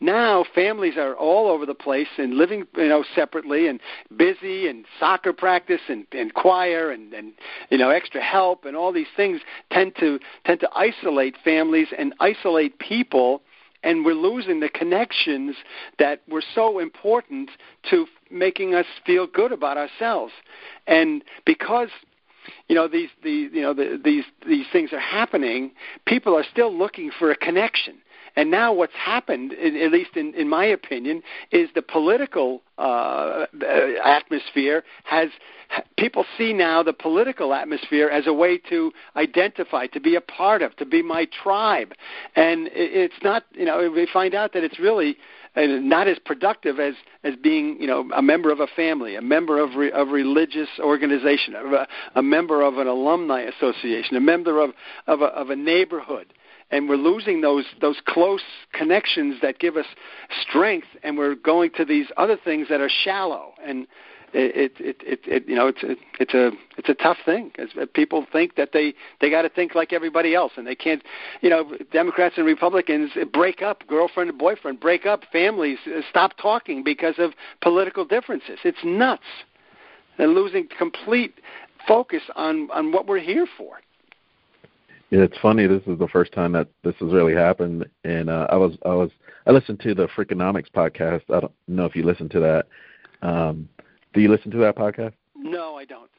[0.00, 3.80] now families are all over the place and living you know separately and
[4.16, 7.32] busy and soccer practice and, and choir and, and
[7.70, 12.14] you know extra help and all these things tend to tend to isolate families and
[12.20, 13.42] isolate people.
[13.82, 15.54] And we're losing the connections
[16.00, 17.50] that were so important
[17.90, 20.32] to making us feel good about ourselves.
[20.88, 21.90] And because
[22.68, 25.72] you know these the you know the, these these things are happening
[26.06, 27.96] people are still looking for a connection
[28.36, 33.46] and now what's happened, at least in, in my opinion, is the political uh,
[34.04, 35.30] atmosphere has
[35.98, 40.62] people see now the political atmosphere as a way to identify, to be a part
[40.62, 41.94] of, to be my tribe,
[42.34, 43.44] and it's not.
[43.52, 45.16] You know, we find out that it's really
[45.56, 46.94] uh, not as productive as
[47.24, 50.68] as being you know a member of a family, a member of re, of religious
[50.78, 54.70] organization, a, a member of an alumni association, a member of
[55.06, 56.32] of a, of a neighborhood
[56.70, 59.86] and we're losing those those close connections that give us
[60.42, 63.86] strength, and we're going to these other things that are shallow and.
[64.32, 67.52] It, it, it, it, you know, it's a, it's a, it's a tough thing.
[67.58, 71.02] As people think that they, they got to think like everybody else, and they can't.
[71.40, 76.36] You know, Democrats and Republicans break up, girlfriend and boyfriend break up, families uh, stop
[76.36, 78.58] talking because of political differences.
[78.64, 79.22] It's nuts.
[80.18, 81.34] They're losing complete
[81.86, 83.78] focus on on what we're here for.
[85.10, 85.66] Yeah, it's funny.
[85.66, 88.94] This is the first time that this has really happened, and uh, I was I
[88.94, 89.10] was
[89.46, 91.22] I listened to the Freakonomics podcast.
[91.32, 92.66] I don't know if you listen to that.
[93.26, 93.68] Um,
[94.14, 95.12] do you listen to that podcast?
[95.36, 96.10] No, I don't.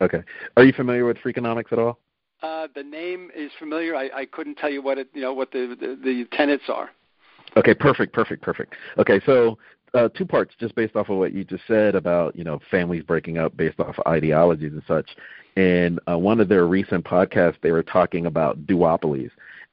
[0.00, 0.22] Okay.
[0.56, 1.98] Are you familiar with Freakonomics at all?
[2.42, 3.94] Uh, the name is familiar.
[3.94, 6.90] I, I couldn't tell you what it you know what the, the the tenets are.
[7.56, 8.74] Okay, perfect, perfect, perfect.
[8.98, 9.58] Okay, so
[9.94, 13.02] uh, two parts, just based off of what you just said about you know families
[13.02, 15.10] breaking up based off ideologies and such.
[15.56, 19.30] And uh, one of their recent podcasts, they were talking about duopolies.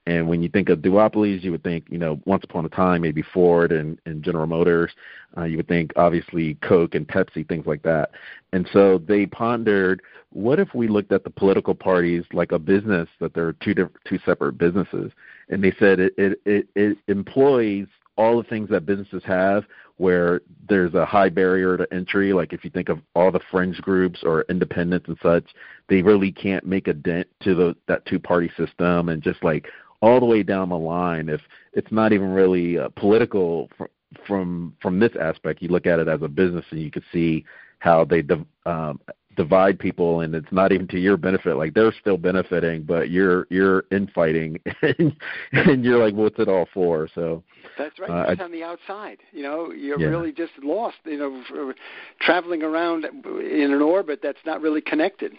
[0.09, 3.01] And when you think of duopolies, you would think, you know, once upon a time,
[3.01, 4.91] maybe Ford and, and General Motors.
[5.37, 8.11] Uh, you would think, obviously, Coke and Pepsi, things like that.
[8.51, 10.01] And so they pondered,
[10.31, 13.97] what if we looked at the political parties like a business that they're two different,
[14.07, 15.11] two separate businesses?
[15.49, 17.85] And they said it, it, it, it employs
[18.19, 19.63] all the things that businesses have
[19.97, 23.77] where there's a high barrier to entry like if you think of all the fringe
[23.81, 25.45] groups or independents and such
[25.87, 29.67] they really can't make a dent to the that two party system and just like
[30.01, 31.41] all the way down the line if
[31.73, 33.87] it's not even really uh, political from
[34.27, 35.61] from from this aspect.
[35.61, 37.45] You look at it as a business and you can see
[37.79, 38.23] how they
[38.65, 38.99] um,
[39.35, 41.55] divide people and it's not even to your benefit.
[41.55, 45.15] Like they're still benefiting but you're you're infighting and,
[45.51, 47.07] and you're like what's it all for?
[47.13, 47.43] So
[47.79, 50.07] that's right uh, just I, on the outside you know you're yeah.
[50.07, 51.73] really just lost you know
[52.21, 55.33] traveling around in an orbit that's not really connected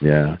[0.00, 0.36] yeah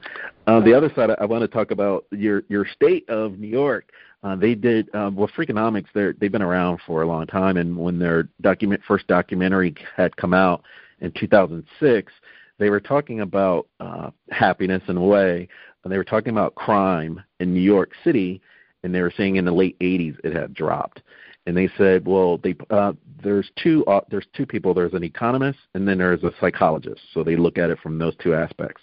[0.48, 3.48] uh, the other side I, I want to talk about your your state of New
[3.48, 5.28] York uh, they did uh, well.
[5.36, 9.74] Freakonomics, they're they've been around for a long time, and when their document first documentary
[9.96, 10.62] had come out
[11.00, 12.12] in 2006,
[12.58, 15.46] they were talking about uh, happiness in a way,
[15.84, 18.40] and they were talking about crime in New York City,
[18.82, 21.02] and they were saying in the late 80s it had dropped.
[21.46, 24.74] and they said, well, they uh, there's two uh, there's two people.
[24.74, 27.00] There's an economist, and then there's a psychologist.
[27.14, 28.82] So they look at it from those two aspects.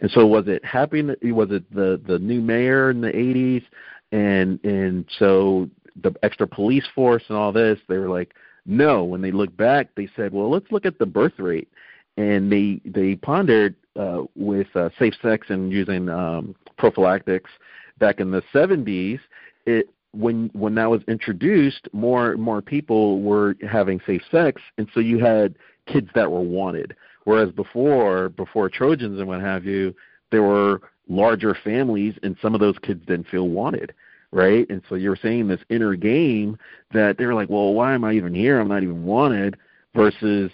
[0.00, 1.02] And so, was it happy?
[1.02, 3.64] Was it the the new mayor in the '80s,
[4.12, 5.70] and and so
[6.02, 7.78] the extra police force and all this?
[7.88, 8.34] They were like,
[8.66, 9.04] no.
[9.04, 11.68] When they look back, they said, well, let's look at the birth rate,
[12.16, 17.50] and they they pondered uh, with uh, safe sex and using um, prophylactics
[17.98, 19.18] back in the 70s.
[19.66, 25.00] It when when that was introduced, more more people were having safe sex, and so
[25.00, 25.56] you had
[25.86, 26.96] kids that were wanted.
[27.24, 29.94] Whereas before, before Trojans and what have you,
[30.30, 33.92] there were larger families, and some of those kids didn't feel wanted,
[34.30, 34.64] right?
[34.70, 36.56] And so you're saying this inner game
[36.92, 38.60] that they're like, well, why am I even here?
[38.60, 39.56] I'm not even wanted.
[39.94, 40.50] Versus,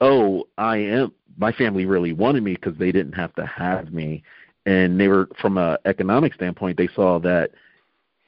[0.00, 1.12] oh, I am.
[1.38, 4.22] My family really wanted me because they didn't have to have me,
[4.64, 6.78] and they were from a economic standpoint.
[6.78, 7.50] They saw that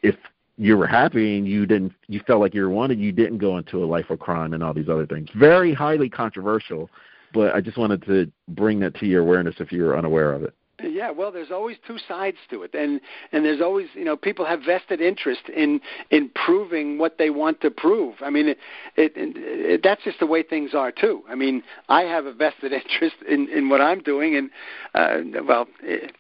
[0.03, 0.17] if
[0.57, 3.57] you were happy and you didn't you felt like you were wanted you didn't go
[3.59, 6.91] into a life of crime and all these other things very highly controversial
[7.33, 10.43] but i just wanted to bring that to your awareness if you were unaware of
[10.43, 13.01] it yeah, well, there's always two sides to it, and
[13.33, 15.81] and there's always you know people have vested interest in
[16.11, 18.15] in proving what they want to prove.
[18.21, 18.59] I mean, it,
[18.97, 21.23] it, it, that's just the way things are too.
[21.29, 24.51] I mean, I have a vested interest in in what I'm doing, and
[24.95, 25.67] uh, well.
[25.83, 26.13] It,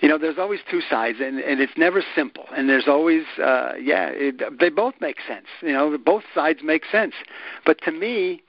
[0.00, 2.44] you know there's always two sides and and it's never simple.
[2.56, 5.46] And there's always uh yeah it, they both make sense.
[5.62, 7.14] You know both sides make sense.
[7.64, 8.42] But to me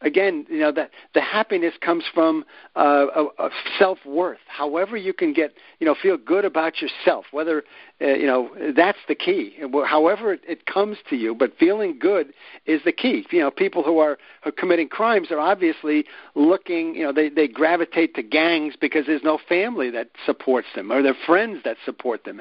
[0.00, 2.44] again, you know that the happiness comes from
[2.76, 4.38] uh, a, a self worth.
[4.46, 7.26] However, you can get, you know, feel good about yourself.
[7.30, 7.64] Whether,
[8.00, 9.56] uh, you know, that's the key.
[9.86, 12.32] However it, it comes to you, but feeling good
[12.66, 13.26] is the key.
[13.30, 16.94] You know, people who are, who are committing crimes are obviously looking.
[16.94, 21.02] You know, they they gravitate to gangs because there's no family that supports them or
[21.02, 22.40] their friends that support them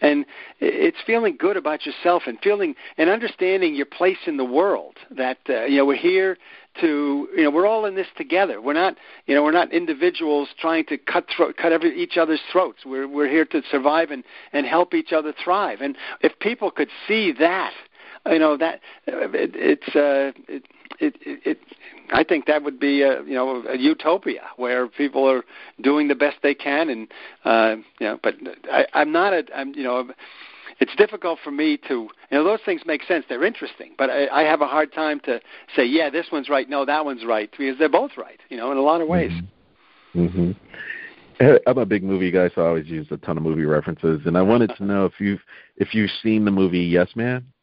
[0.00, 0.24] and
[0.60, 5.38] it's feeling good about yourself and feeling and understanding your place in the world that
[5.48, 6.36] uh, you know we're here
[6.80, 8.60] to you know we're all in this together.
[8.60, 8.96] We're not
[9.26, 12.80] you know we're not individuals trying to cut throat cut every, each other's throats.
[12.84, 15.80] We're we're here to survive and and help each other thrive.
[15.80, 17.72] And if people could see that
[18.26, 20.64] you know that it, it's uh it,
[21.00, 21.58] it it
[22.12, 25.44] I think that would be a you know a utopia where people are
[25.80, 27.08] doing the best they can and
[27.44, 28.34] uh you know but
[28.70, 30.08] I I'm not a I'm you know
[30.80, 34.26] it's difficult for me to you know those things make sense they're interesting but I,
[34.28, 35.40] I have a hard time to
[35.76, 38.72] say yeah this one's right no that one's right because they're both right you know
[38.72, 39.30] in a lot of ways
[40.14, 40.56] mhm
[41.40, 44.20] I'm a big movie guy, so I always use a ton of movie references.
[44.26, 45.40] And I wanted to know if you've
[45.76, 47.46] if you've seen the movie Yes Man.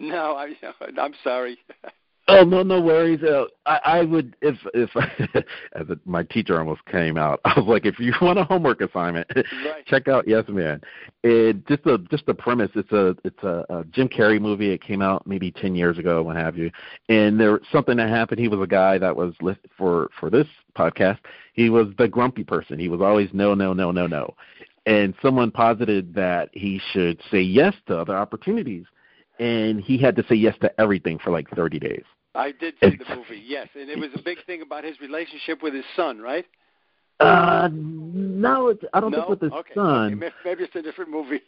[0.00, 0.54] No, I,
[1.00, 1.58] I'm sorry.
[2.30, 3.22] Oh no, no worries.
[3.22, 4.90] Uh, I, I would if if
[5.74, 7.40] as a, my teacher almost came out.
[7.44, 9.86] I was like, if you want a homework assignment, right.
[9.86, 10.82] check out Yes Man.
[11.22, 12.70] It just the just the premise.
[12.74, 14.70] It's a it's a, a Jim Carrey movie.
[14.70, 16.70] It came out maybe ten years ago, what have you.
[17.08, 18.40] And there something that happened.
[18.40, 21.18] He was a guy that was listed for for this podcast.
[21.54, 22.78] He was the grumpy person.
[22.78, 24.34] He was always no, no, no, no, no.
[24.84, 28.84] And someone posited that he should say yes to other opportunities
[29.38, 32.04] and he had to say yes to everything for like 30 days.
[32.34, 35.62] I did see the movie, yes, and it was a big thing about his relationship
[35.62, 36.46] with his son, right?
[37.20, 39.18] Uh, no, it's, I don't no?
[39.18, 39.74] think with his okay.
[39.74, 40.22] son.
[40.22, 40.34] Okay.
[40.44, 41.40] Maybe it's a different movie.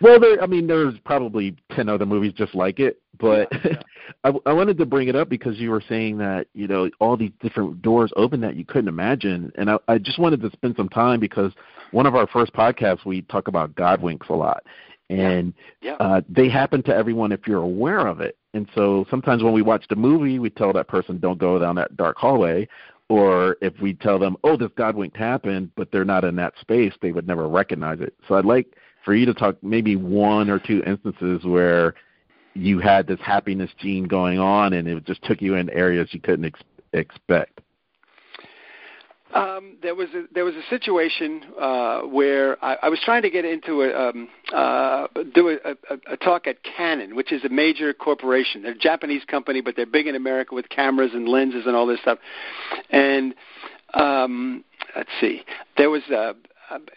[0.00, 0.42] Well, there.
[0.42, 3.82] I mean, there's probably ten other movies just like it, but yeah, yeah.
[4.24, 7.16] I, I wanted to bring it up because you were saying that you know all
[7.16, 10.74] these different doors open that you couldn't imagine, and I, I just wanted to spend
[10.76, 11.52] some time because
[11.92, 14.64] one of our first podcasts we talk about God winks a lot,
[15.12, 15.94] and yeah.
[15.94, 18.36] Uh, they happen to everyone if you're aware of it.
[18.54, 21.74] And so sometimes when we watch the movie, we tell that person don't go down
[21.76, 22.68] that dark hallway,
[23.08, 26.54] or if we tell them, oh, this God wink happened, but they're not in that
[26.60, 28.14] space, they would never recognize it.
[28.28, 31.94] So I'd like for you to talk maybe one or two instances where
[32.54, 36.20] you had this happiness gene going on, and it just took you in areas you
[36.20, 36.60] couldn't ex-
[36.92, 37.60] expect.
[39.32, 43.30] Um, there was a, there was a situation uh, where I, I was trying to
[43.30, 47.48] get into a um, uh, do a, a, a talk at Canon, which is a
[47.48, 48.62] major corporation.
[48.62, 51.86] They're a Japanese company, but they're big in America with cameras and lenses and all
[51.86, 52.18] this stuff.
[52.90, 53.34] And
[53.94, 54.64] um,
[54.94, 55.42] let's see,
[55.76, 56.34] there was a,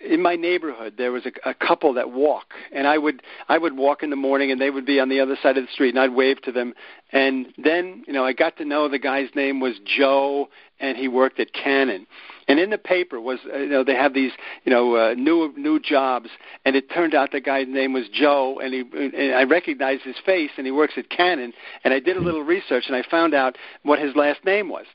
[0.02, 3.76] in my neighborhood there was a, a couple that walk and i would i would
[3.76, 5.90] walk in the morning and they would be on the other side of the street
[5.90, 6.74] and i'd wave to them.
[7.12, 10.50] And then you know i got to know the guy's name was joe
[10.80, 12.06] and he worked at canon.
[12.48, 14.32] And in the paper was uh, you know they have these
[14.64, 16.30] you know uh, new new jobs
[16.66, 20.18] and it turned out the guy's name was joe and he and i recognized his
[20.26, 21.54] face and he works at canon.
[21.84, 24.86] And i did a little research and i found out what his last name was.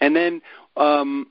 [0.00, 0.40] And then
[0.76, 1.28] um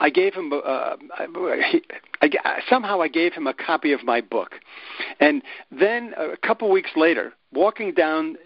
[0.00, 4.56] I gave him uh, I, somehow I gave him a copy of my book,
[5.20, 8.36] and then a couple weeks later, walking down.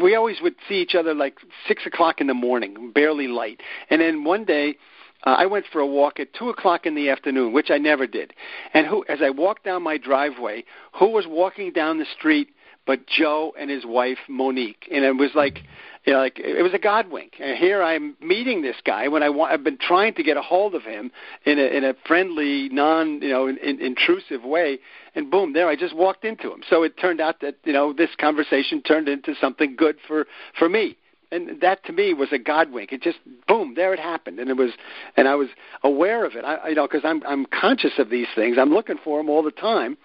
[0.00, 3.60] We always would see each other like six o'clock in the morning, barely light.
[3.90, 4.76] And then one day,
[5.24, 8.06] uh, I went for a walk at two o'clock in the afternoon, which I never
[8.06, 8.34] did.
[8.74, 10.64] And who, as I walked down my driveway,
[10.98, 12.48] who was walking down the street
[12.86, 14.86] but Joe and his wife Monique?
[14.92, 15.60] And it was like
[16.04, 17.34] you know, like it was a God wink.
[17.40, 19.52] And here I'm meeting this guy when I want.
[19.52, 21.10] I've been trying to get a hold of him
[21.46, 24.78] in a in a friendly, non you know, in, in, intrusive way,
[25.14, 26.62] and boom, there I just walked into him.
[26.68, 30.26] So it turned out that you know this conversation turned into something good for
[30.58, 30.96] for me.
[31.32, 32.92] And that to me was a God wink.
[32.92, 34.70] It just boom, there it happened, and it was,
[35.16, 35.48] and I was
[35.82, 36.44] aware of it.
[36.44, 38.56] I, you know, because I'm I'm conscious of these things.
[38.60, 39.96] I'm looking for them all the time,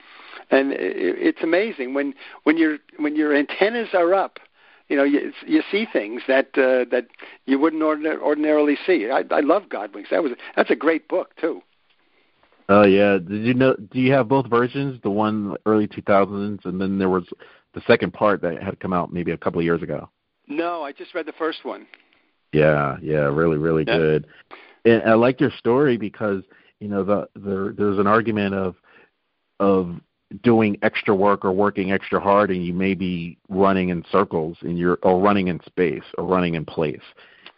[0.50, 4.40] and it, it's amazing when when your when your antennas are up
[4.90, 7.08] you know you you see things that uh, that
[7.46, 9.10] you wouldn't ordin- ordinarily see.
[9.10, 10.10] I, I love Godwinks.
[10.10, 11.62] That was that's a great book too.
[12.68, 13.76] Oh yeah, did you know?
[13.76, 15.00] Do you have both versions?
[15.02, 17.26] The one early 2000s, and then there was
[17.74, 20.10] the second part that had come out maybe a couple of years ago.
[20.48, 21.88] No, I just read the first one.
[22.52, 23.98] Yeah, yeah, really, really yeah.
[23.98, 24.28] good.
[24.86, 26.44] And I like your story because
[26.80, 28.76] you know the, the there's an argument of
[29.60, 29.96] of
[30.44, 34.78] doing extra work or working extra hard and you may be running in circles and
[34.78, 37.02] you're or running in space or running in place.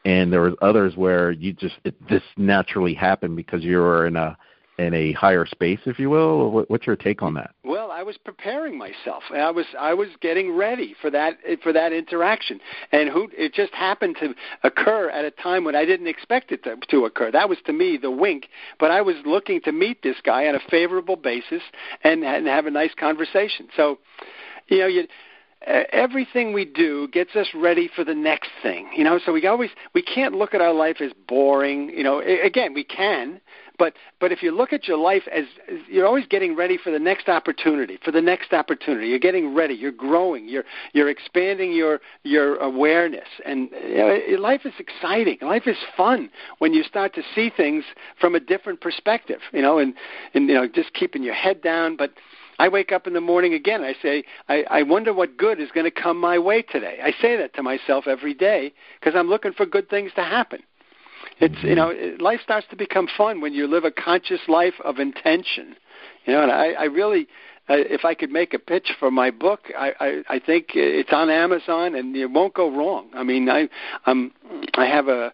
[0.05, 4.15] And there was others where you just it, this naturally happened because you were in
[4.15, 4.37] a
[4.81, 6.51] in a higher space, if you will?
[6.51, 7.53] What, what's your take on that?
[7.63, 9.23] Well, I was preparing myself.
[9.33, 12.59] I was I was getting ready for that for that interaction,
[12.91, 16.63] and who it just happened to occur at a time when I didn't expect it
[16.63, 17.31] to, to occur.
[17.31, 18.49] That was to me the wink.
[18.79, 21.61] But I was looking to meet this guy on a favorable basis
[22.03, 23.67] and and have a nice conversation.
[23.75, 23.99] So,
[24.67, 25.07] you know, you
[25.65, 29.69] everything we do gets us ready for the next thing you know so we always
[29.93, 33.39] we can't look at our life as boring you know again we can
[33.81, 36.91] but but if you look at your life as, as you're always getting ready for
[36.91, 41.73] the next opportunity, for the next opportunity, you're getting ready, you're growing, you're you're expanding
[41.73, 45.39] your your awareness, and you know, life is exciting.
[45.41, 46.29] Life is fun
[46.59, 47.83] when you start to see things
[48.19, 49.39] from a different perspective.
[49.51, 49.95] You know, and
[50.35, 52.11] and you know just keeping your head down, but.
[52.59, 53.83] I wake up in the morning again.
[53.83, 56.99] I say, I, I wonder what good is going to come my way today.
[57.01, 60.61] I say that to myself every day because I'm looking for good things to happen.
[61.39, 64.99] It's you know life starts to become fun when you live a conscious life of
[64.99, 65.75] intention.
[66.25, 67.27] You know, and I, I really,
[67.69, 71.11] uh, if I could make a pitch for my book, I, I, I think it's
[71.11, 73.09] on Amazon and it won't go wrong.
[73.15, 73.69] I mean, I,
[74.05, 74.31] I'm,
[74.75, 75.31] I have a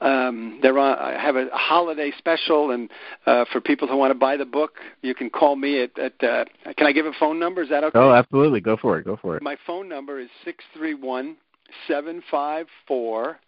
[0.00, 2.88] um, there are, I have a holiday special, and
[3.26, 5.98] uh, for people who want to buy the book, you can call me at.
[5.98, 6.44] at uh,
[6.76, 7.62] can I give a phone number?
[7.62, 7.98] Is that okay?
[7.98, 8.60] Oh, absolutely.
[8.60, 9.04] Go for it.
[9.04, 9.42] Go for it.
[9.42, 11.36] My phone number is six three one
[11.88, 13.40] seven five four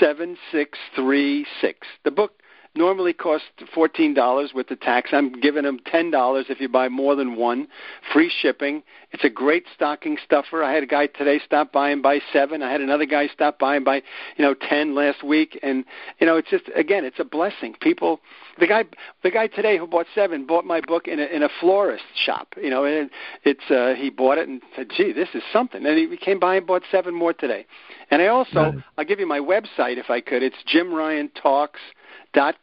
[0.00, 1.86] 7636.
[2.04, 2.41] The book
[2.74, 5.10] normally costs $14 with the tax.
[5.12, 7.68] I'm giving them $10 if you buy more than one.
[8.12, 8.82] Free shipping.
[9.12, 10.62] It's a great stocking stuffer.
[10.62, 12.62] I had a guy today stop by and buy 7.
[12.62, 13.96] I had another guy stop by and buy,
[14.36, 15.84] you know, 10 last week and
[16.18, 17.74] you know, it's just again, it's a blessing.
[17.80, 18.20] People
[18.58, 18.84] the guy
[19.22, 22.54] the guy today who bought 7 bought my book in a in a florist shop,
[22.56, 23.10] you know, and
[23.44, 26.56] it's uh he bought it and said, "Gee, this is something." And he came by
[26.56, 27.66] and bought 7 more today.
[28.10, 30.42] And I also I'll give you my website if I could.
[30.42, 31.80] It's Jim Ryan Talks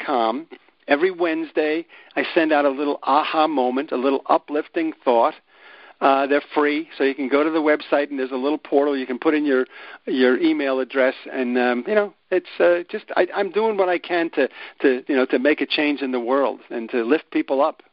[0.05, 0.47] com.
[0.87, 5.35] Every Wednesday, I send out a little aha moment, a little uplifting thought.
[6.01, 8.97] Uh, they're free, so you can go to the website and there's a little portal.
[8.97, 9.65] You can put in your
[10.05, 13.99] your email address, and um, you know it's uh, just I, I'm doing what I
[13.99, 14.47] can to
[14.81, 17.83] to you know to make a change in the world and to lift people up.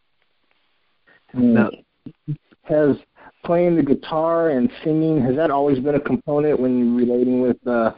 [2.63, 2.97] Has
[3.45, 7.91] playing the guitar and singing has that always been a component when relating with uh,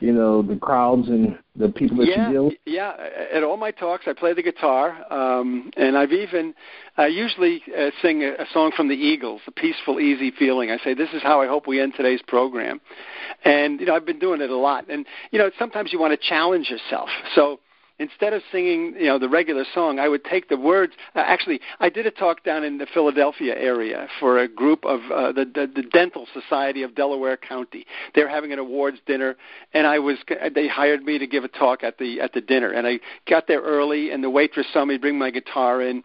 [0.00, 2.54] you know the crowds and the people that yeah, you deal with?
[2.66, 2.94] Yeah,
[3.32, 6.54] at all my talks, I play the guitar, um, and I've even
[6.96, 10.78] I usually uh, sing a, a song from the Eagles, "The Peaceful, Easy Feeling." I
[10.78, 12.80] say, "This is how I hope we end today's program,"
[13.44, 14.88] and you know I've been doing it a lot.
[14.88, 17.60] And you know sometimes you want to challenge yourself, so
[17.98, 20.92] instead of singing, you know, the regular song, I would take the words.
[21.14, 25.00] Uh, actually, I did a talk down in the Philadelphia area for a group of
[25.12, 27.86] uh, the, the the Dental Society of Delaware County.
[28.14, 29.36] They were having an awards dinner,
[29.72, 30.16] and I was
[30.54, 32.70] they hired me to give a talk at the at the dinner.
[32.70, 36.02] And I got there early, and the waitress saw me bring my guitar in.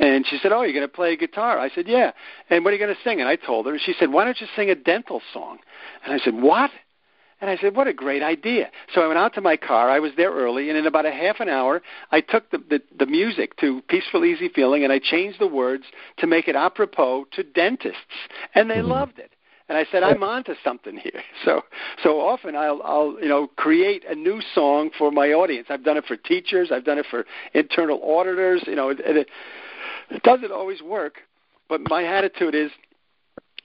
[0.00, 2.12] And she said, "Oh, you're going to play guitar?" I said, "Yeah."
[2.50, 3.20] And what are you going to sing?
[3.20, 3.72] And I told her.
[3.72, 5.58] And she said, "Why don't you sing a dental song?"
[6.04, 6.70] And I said, "What?"
[7.40, 8.68] And I said, what a great idea.
[8.94, 9.90] So I went out to my car.
[9.90, 12.82] I was there early, and in about a half an hour, I took the, the,
[12.98, 15.84] the music to Peaceful Easy Feeling, and I changed the words
[16.18, 18.00] to make it apropos to dentists.
[18.54, 18.90] And they mm-hmm.
[18.90, 19.30] loved it.
[19.68, 21.22] And I said, I'm onto something here.
[21.44, 21.62] So,
[22.02, 25.68] so often I'll, I'll, you know, create a new song for my audience.
[25.70, 26.70] I've done it for teachers.
[26.72, 27.24] I've done it for
[27.54, 28.64] internal auditors.
[28.66, 29.28] You know, it, it,
[30.10, 31.18] it doesn't always work,
[31.68, 32.70] but my attitude is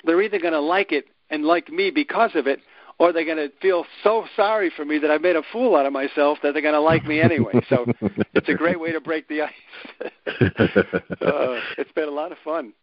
[0.05, 2.59] they're either going to like it and like me because of it,
[2.99, 5.85] or they're going to feel so sorry for me that I made a fool out
[5.85, 7.53] of myself that they're going to like me anyway.
[7.69, 7.85] So
[8.33, 9.51] it's a great way to break the ice.
[10.01, 12.73] uh, it's been a lot of fun.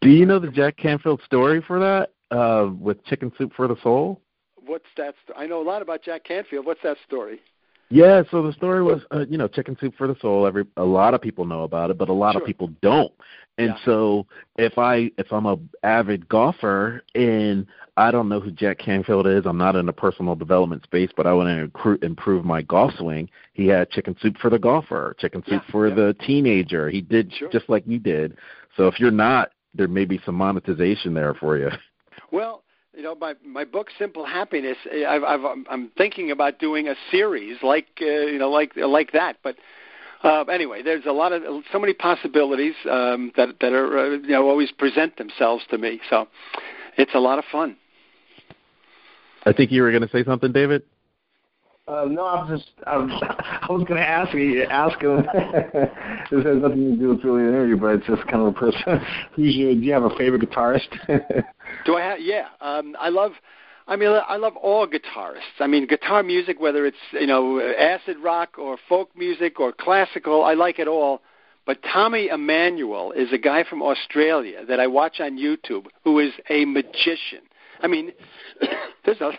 [0.00, 3.76] Do you know the Jack Canfield story for that uh, with Chicken Soup for the
[3.82, 4.20] Soul?
[4.64, 5.14] What's that?
[5.26, 6.64] St- I know a lot about Jack Canfield.
[6.64, 7.40] What's that story?
[7.92, 10.46] Yeah, so the story was, uh, you know, chicken soup for the soul.
[10.46, 12.40] Every a lot of people know about it, but a lot sure.
[12.40, 13.12] of people don't.
[13.58, 13.84] And yeah.
[13.84, 14.26] so
[14.56, 19.44] if I if I'm a avid golfer and I don't know who Jack Canfield is,
[19.44, 23.28] I'm not in the personal development space, but I want to improve my golf swing.
[23.52, 25.94] He had chicken soup for the golfer, chicken soup yeah, for yeah.
[25.94, 26.88] the teenager.
[26.88, 27.50] He did sure.
[27.50, 28.38] just like you did.
[28.76, 31.68] So if you're not, there may be some monetization there for you.
[32.30, 32.62] Well,
[32.94, 34.76] you know, my my book, Simple Happiness.
[35.06, 39.36] I've, I've I'm thinking about doing a series like uh, you know like like that,
[39.42, 39.56] but.
[40.24, 44.28] Uh, anyway, there's a lot of so many possibilities um, that that are uh, you
[44.28, 46.00] know always present themselves to me.
[46.08, 46.28] So
[46.96, 47.76] it's a lot of fun.
[49.44, 50.82] I think you were going to say something, David.
[51.88, 55.16] Uh, no, I was just I was, I was going to ask you ask him.
[56.30, 58.52] this has nothing to do with really an interview, but it's just kind of a
[58.52, 59.00] person.
[59.34, 59.74] Who's your?
[59.74, 60.88] Do you have a favorite guitarist?
[61.84, 62.20] do I have?
[62.20, 63.32] Yeah, um, I love.
[63.88, 65.58] I mean, I love all guitarists.
[65.58, 70.44] I mean, guitar music, whether it's you know acid rock or folk music or classical,
[70.44, 71.20] I like it all.
[71.64, 76.32] But Tommy Emmanuel is a guy from Australia that I watch on YouTube who is
[76.50, 77.40] a magician.
[77.80, 78.12] I mean,
[79.04, 79.32] there's a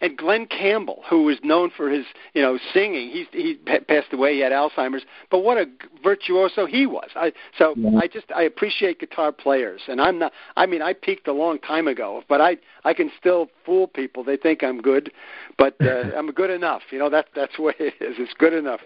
[0.00, 3.10] and Glen Campbell, who was known for his, you know, singing.
[3.10, 3.56] He's he
[3.88, 4.34] passed away.
[4.34, 5.66] He had Alzheimer's, but what a
[6.02, 7.10] virtuoso he was.
[7.16, 7.98] I so yeah.
[7.98, 10.32] I just I appreciate guitar players, and I'm not.
[10.56, 14.22] I mean, I peaked a long time ago, but I I can still fool people.
[14.22, 15.10] They think I'm good,
[15.56, 16.82] but uh, I'm good enough.
[16.90, 18.16] You know that that's the way it is.
[18.18, 18.80] It's good enough.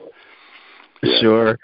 [1.21, 1.59] Sure.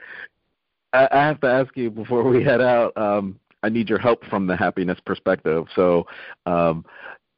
[0.92, 2.96] I, I have to ask you before we head out.
[2.96, 5.66] Um, I need your help from the happiness perspective.
[5.74, 6.06] So,
[6.46, 6.84] um,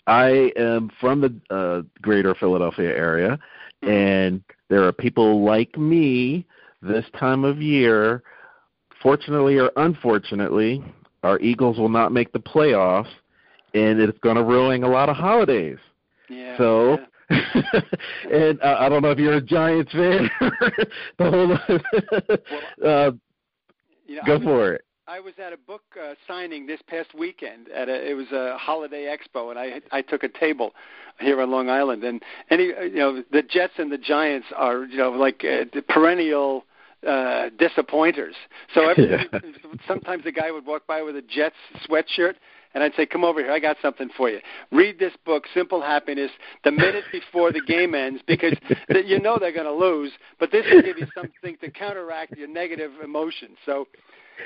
[0.07, 3.39] I am from the uh, greater Philadelphia area,
[3.83, 6.47] and there are people like me
[6.83, 8.23] this time of year.
[9.03, 10.85] Fortunately or unfortunately,
[11.23, 13.11] our Eagles will not make the playoffs,
[13.73, 15.79] and it's going to ruin a lot of holidays.
[16.29, 16.57] Yeah.
[16.59, 16.99] So.
[16.99, 17.07] Yeah.
[18.33, 20.29] and uh, I don't know if you're a Giants fan.
[21.19, 23.13] the whole, uh,
[24.11, 24.85] you know, go was, for it.
[25.07, 28.59] I was at a book uh, signing this past weekend at a it was a
[28.59, 30.73] holiday expo, and I I took a table
[31.21, 34.99] here on Long Island, and any you know the Jets and the Giants are you
[34.99, 36.65] know like uh, perennial
[37.07, 38.35] uh disappointers.
[38.75, 39.41] So every, Yeah.
[39.87, 41.57] sometimes the guy would walk by with a Jets
[41.89, 42.35] sweatshirt
[42.75, 43.53] and I'd say, "Come over here.
[43.53, 44.41] I got something for you.
[44.71, 46.31] Read this book, Simple Happiness,
[46.65, 48.57] the minute before the game ends, because
[48.93, 50.13] th- you know they're going to lose.
[50.39, 53.57] But this will give you something to counteract your negative emotions.
[53.67, 53.89] So,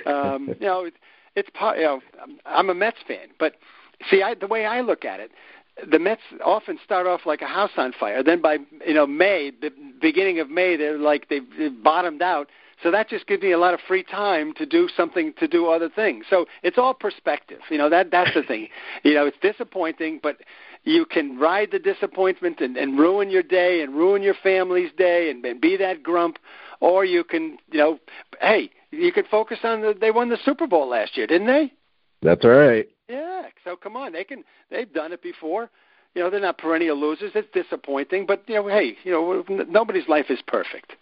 [0.07, 0.95] um, you know, it,
[1.37, 1.79] it's part.
[1.79, 2.01] You know,
[2.47, 3.55] I'm a Mets fan, but
[4.11, 5.31] see, I, the way I look at it,
[5.91, 8.23] the Mets often start off like a house on fire.
[8.23, 9.71] Then by you know May, the
[10.01, 12.49] beginning of May, they're like they've, they've bottomed out.
[12.85, 15.69] So that just gives me a lot of free time to do something, to do
[15.69, 16.27] other things.
[16.29, 17.61] So it's all perspective.
[17.71, 18.69] You know that that's the thing.
[19.03, 20.37] You know, it's disappointing, but
[20.85, 25.31] you can ride the disappointment and, and ruin your day and ruin your family's day
[25.31, 26.39] and, and be that grump,
[26.81, 27.99] or you can, you know,
[28.43, 29.95] hey, you could focus on the.
[29.99, 31.73] They won the Super Bowl last year, didn't they?
[32.21, 32.87] That's all right.
[33.09, 33.47] Yeah.
[33.65, 34.45] So come on, they can.
[34.71, 35.71] They've done it before.
[36.15, 37.33] You know, they're not perennial losers.
[37.35, 40.93] It's disappointing, but you know, hey, you know, nobody's life is perfect.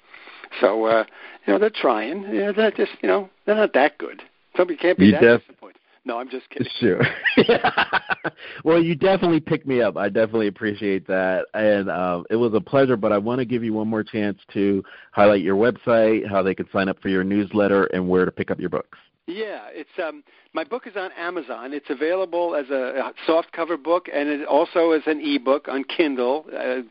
[0.60, 1.04] So uh,
[1.46, 2.22] you know, they're trying.
[2.22, 4.22] You know, they're just you know, they're not that good.
[4.56, 5.78] Somebody can't be You that def- disappointed.
[6.04, 6.68] No, I'm just kidding.
[6.80, 7.00] Sure.
[8.64, 9.96] well, you definitely picked me up.
[9.96, 12.96] I definitely appreciate that, and um, it was a pleasure.
[12.96, 14.82] But I want to give you one more chance to
[15.12, 18.50] highlight your website, how they can sign up for your newsletter, and where to pick
[18.50, 18.98] up your books.
[19.26, 21.72] Yeah, it's um my book is on Amazon.
[21.72, 26.44] It's available as a, soft cover book and it also as an ebook on Kindle.
[26.48, 26.82] Uh,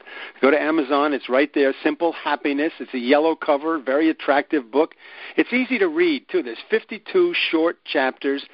[0.41, 1.73] go to Amazon, it's right there.
[1.83, 2.71] Simple Happiness.
[2.79, 4.95] It's a yellow cover, very attractive book.
[5.35, 6.41] It's easy to read too.
[6.41, 8.45] There's 52 short chapters.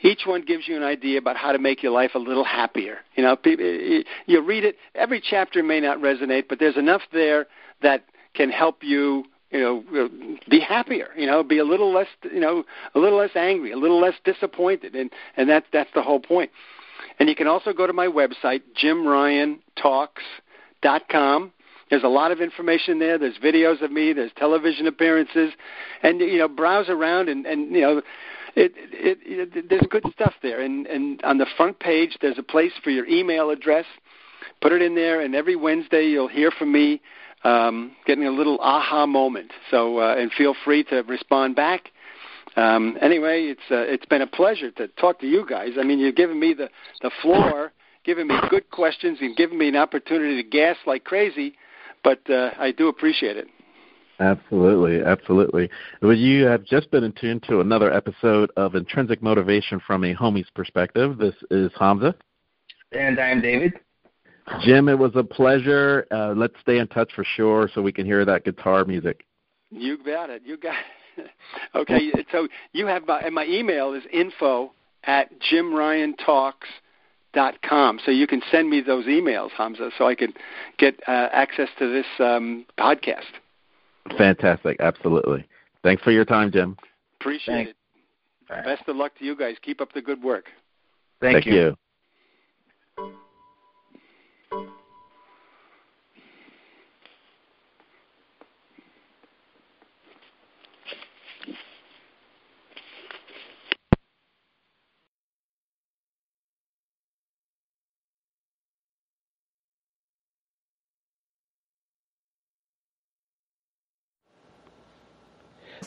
[0.00, 2.98] Each one gives you an idea about how to make your life a little happier.
[3.14, 4.76] You know, you read it.
[4.94, 7.46] Every chapter may not resonate, but there's enough there
[7.82, 8.04] that
[8.34, 9.84] can help you you know
[10.50, 13.76] be happier you know be a little less you know a little less angry a
[13.76, 14.94] little less disappointed.
[14.94, 16.50] And and that's that's the whole point.
[17.18, 21.52] And you can also go to my website jimryantalks.com
[21.92, 23.18] there's a lot of information there.
[23.18, 24.14] There's videos of me.
[24.14, 25.52] There's television appearances.
[26.02, 27.98] And you know browse around and and you know
[28.56, 30.62] it, it, it there's good stuff there.
[30.62, 33.84] And and on the front page there's a place for your email address.
[34.62, 35.20] Put it in there.
[35.20, 37.02] And every wednesday you'll hear from me
[37.44, 39.50] um, getting a little aha moment.
[39.70, 41.90] So uh, and feel free to respond back.
[42.56, 45.70] Um, anyway, it's uh, it's been a pleasure to talk to you guys.
[45.78, 46.68] I mean, you've given me the
[47.00, 47.72] the floor.
[48.04, 51.54] giving me good questions and giving me an opportunity to gas like crazy.
[52.04, 53.46] But uh, I do appreciate it.
[54.18, 55.70] Absolutely, absolutely.
[56.00, 60.14] Well, you have just been in tune to another episode of Intrinsic Motivation from a
[60.14, 61.18] Homie's Perspective.
[61.18, 62.14] This is Hamza.
[62.92, 63.72] And I'm David.
[64.62, 66.06] Jim, it was a pleasure.
[66.10, 69.24] Uh, let's stay in touch for sure so we can hear that guitar music.
[69.70, 70.42] You got it.
[70.44, 70.74] You got
[71.16, 71.30] it.
[71.74, 74.72] okay, so you have my, and my email is info
[75.04, 78.00] at jimryantalks.com.
[78.04, 80.32] So you can send me those emails, Hamza, so I can
[80.78, 83.28] get uh, access to this um, podcast.
[84.16, 84.78] Fantastic.
[84.80, 85.46] Absolutely.
[85.82, 86.78] Thanks for your time, Jim.
[87.20, 87.70] Appreciate Thanks.
[87.70, 87.76] it.
[88.64, 89.56] Best of luck to you guys.
[89.62, 90.46] Keep up the good work.
[91.20, 91.76] Thank, Thank you.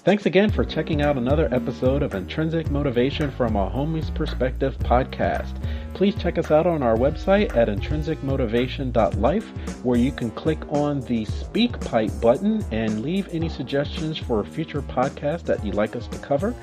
[0.06, 5.56] Thanks again for checking out another episode of Intrinsic Motivation from a Homie's Perspective podcast.
[5.95, 11.26] Please check us out on our website at intrinsicmotivation.life, where you can click on the
[11.26, 16.20] Speak Pipe button and leave any suggestions for future podcasts that you'd like us to
[16.20, 16.53] cover.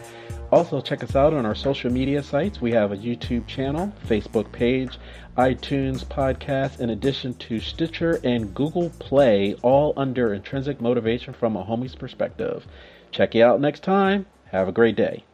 [0.53, 2.61] Also, check us out on our social media sites.
[2.61, 5.01] We have a YouTube channel, Facebook page,
[5.37, 11.65] iTunes podcast, in addition to Stitcher and Google Play, all under Intrinsic Motivation from a
[11.65, 12.65] Homie's Perspective.
[13.13, 14.27] Check you out next time.
[14.51, 15.25] Have a great day.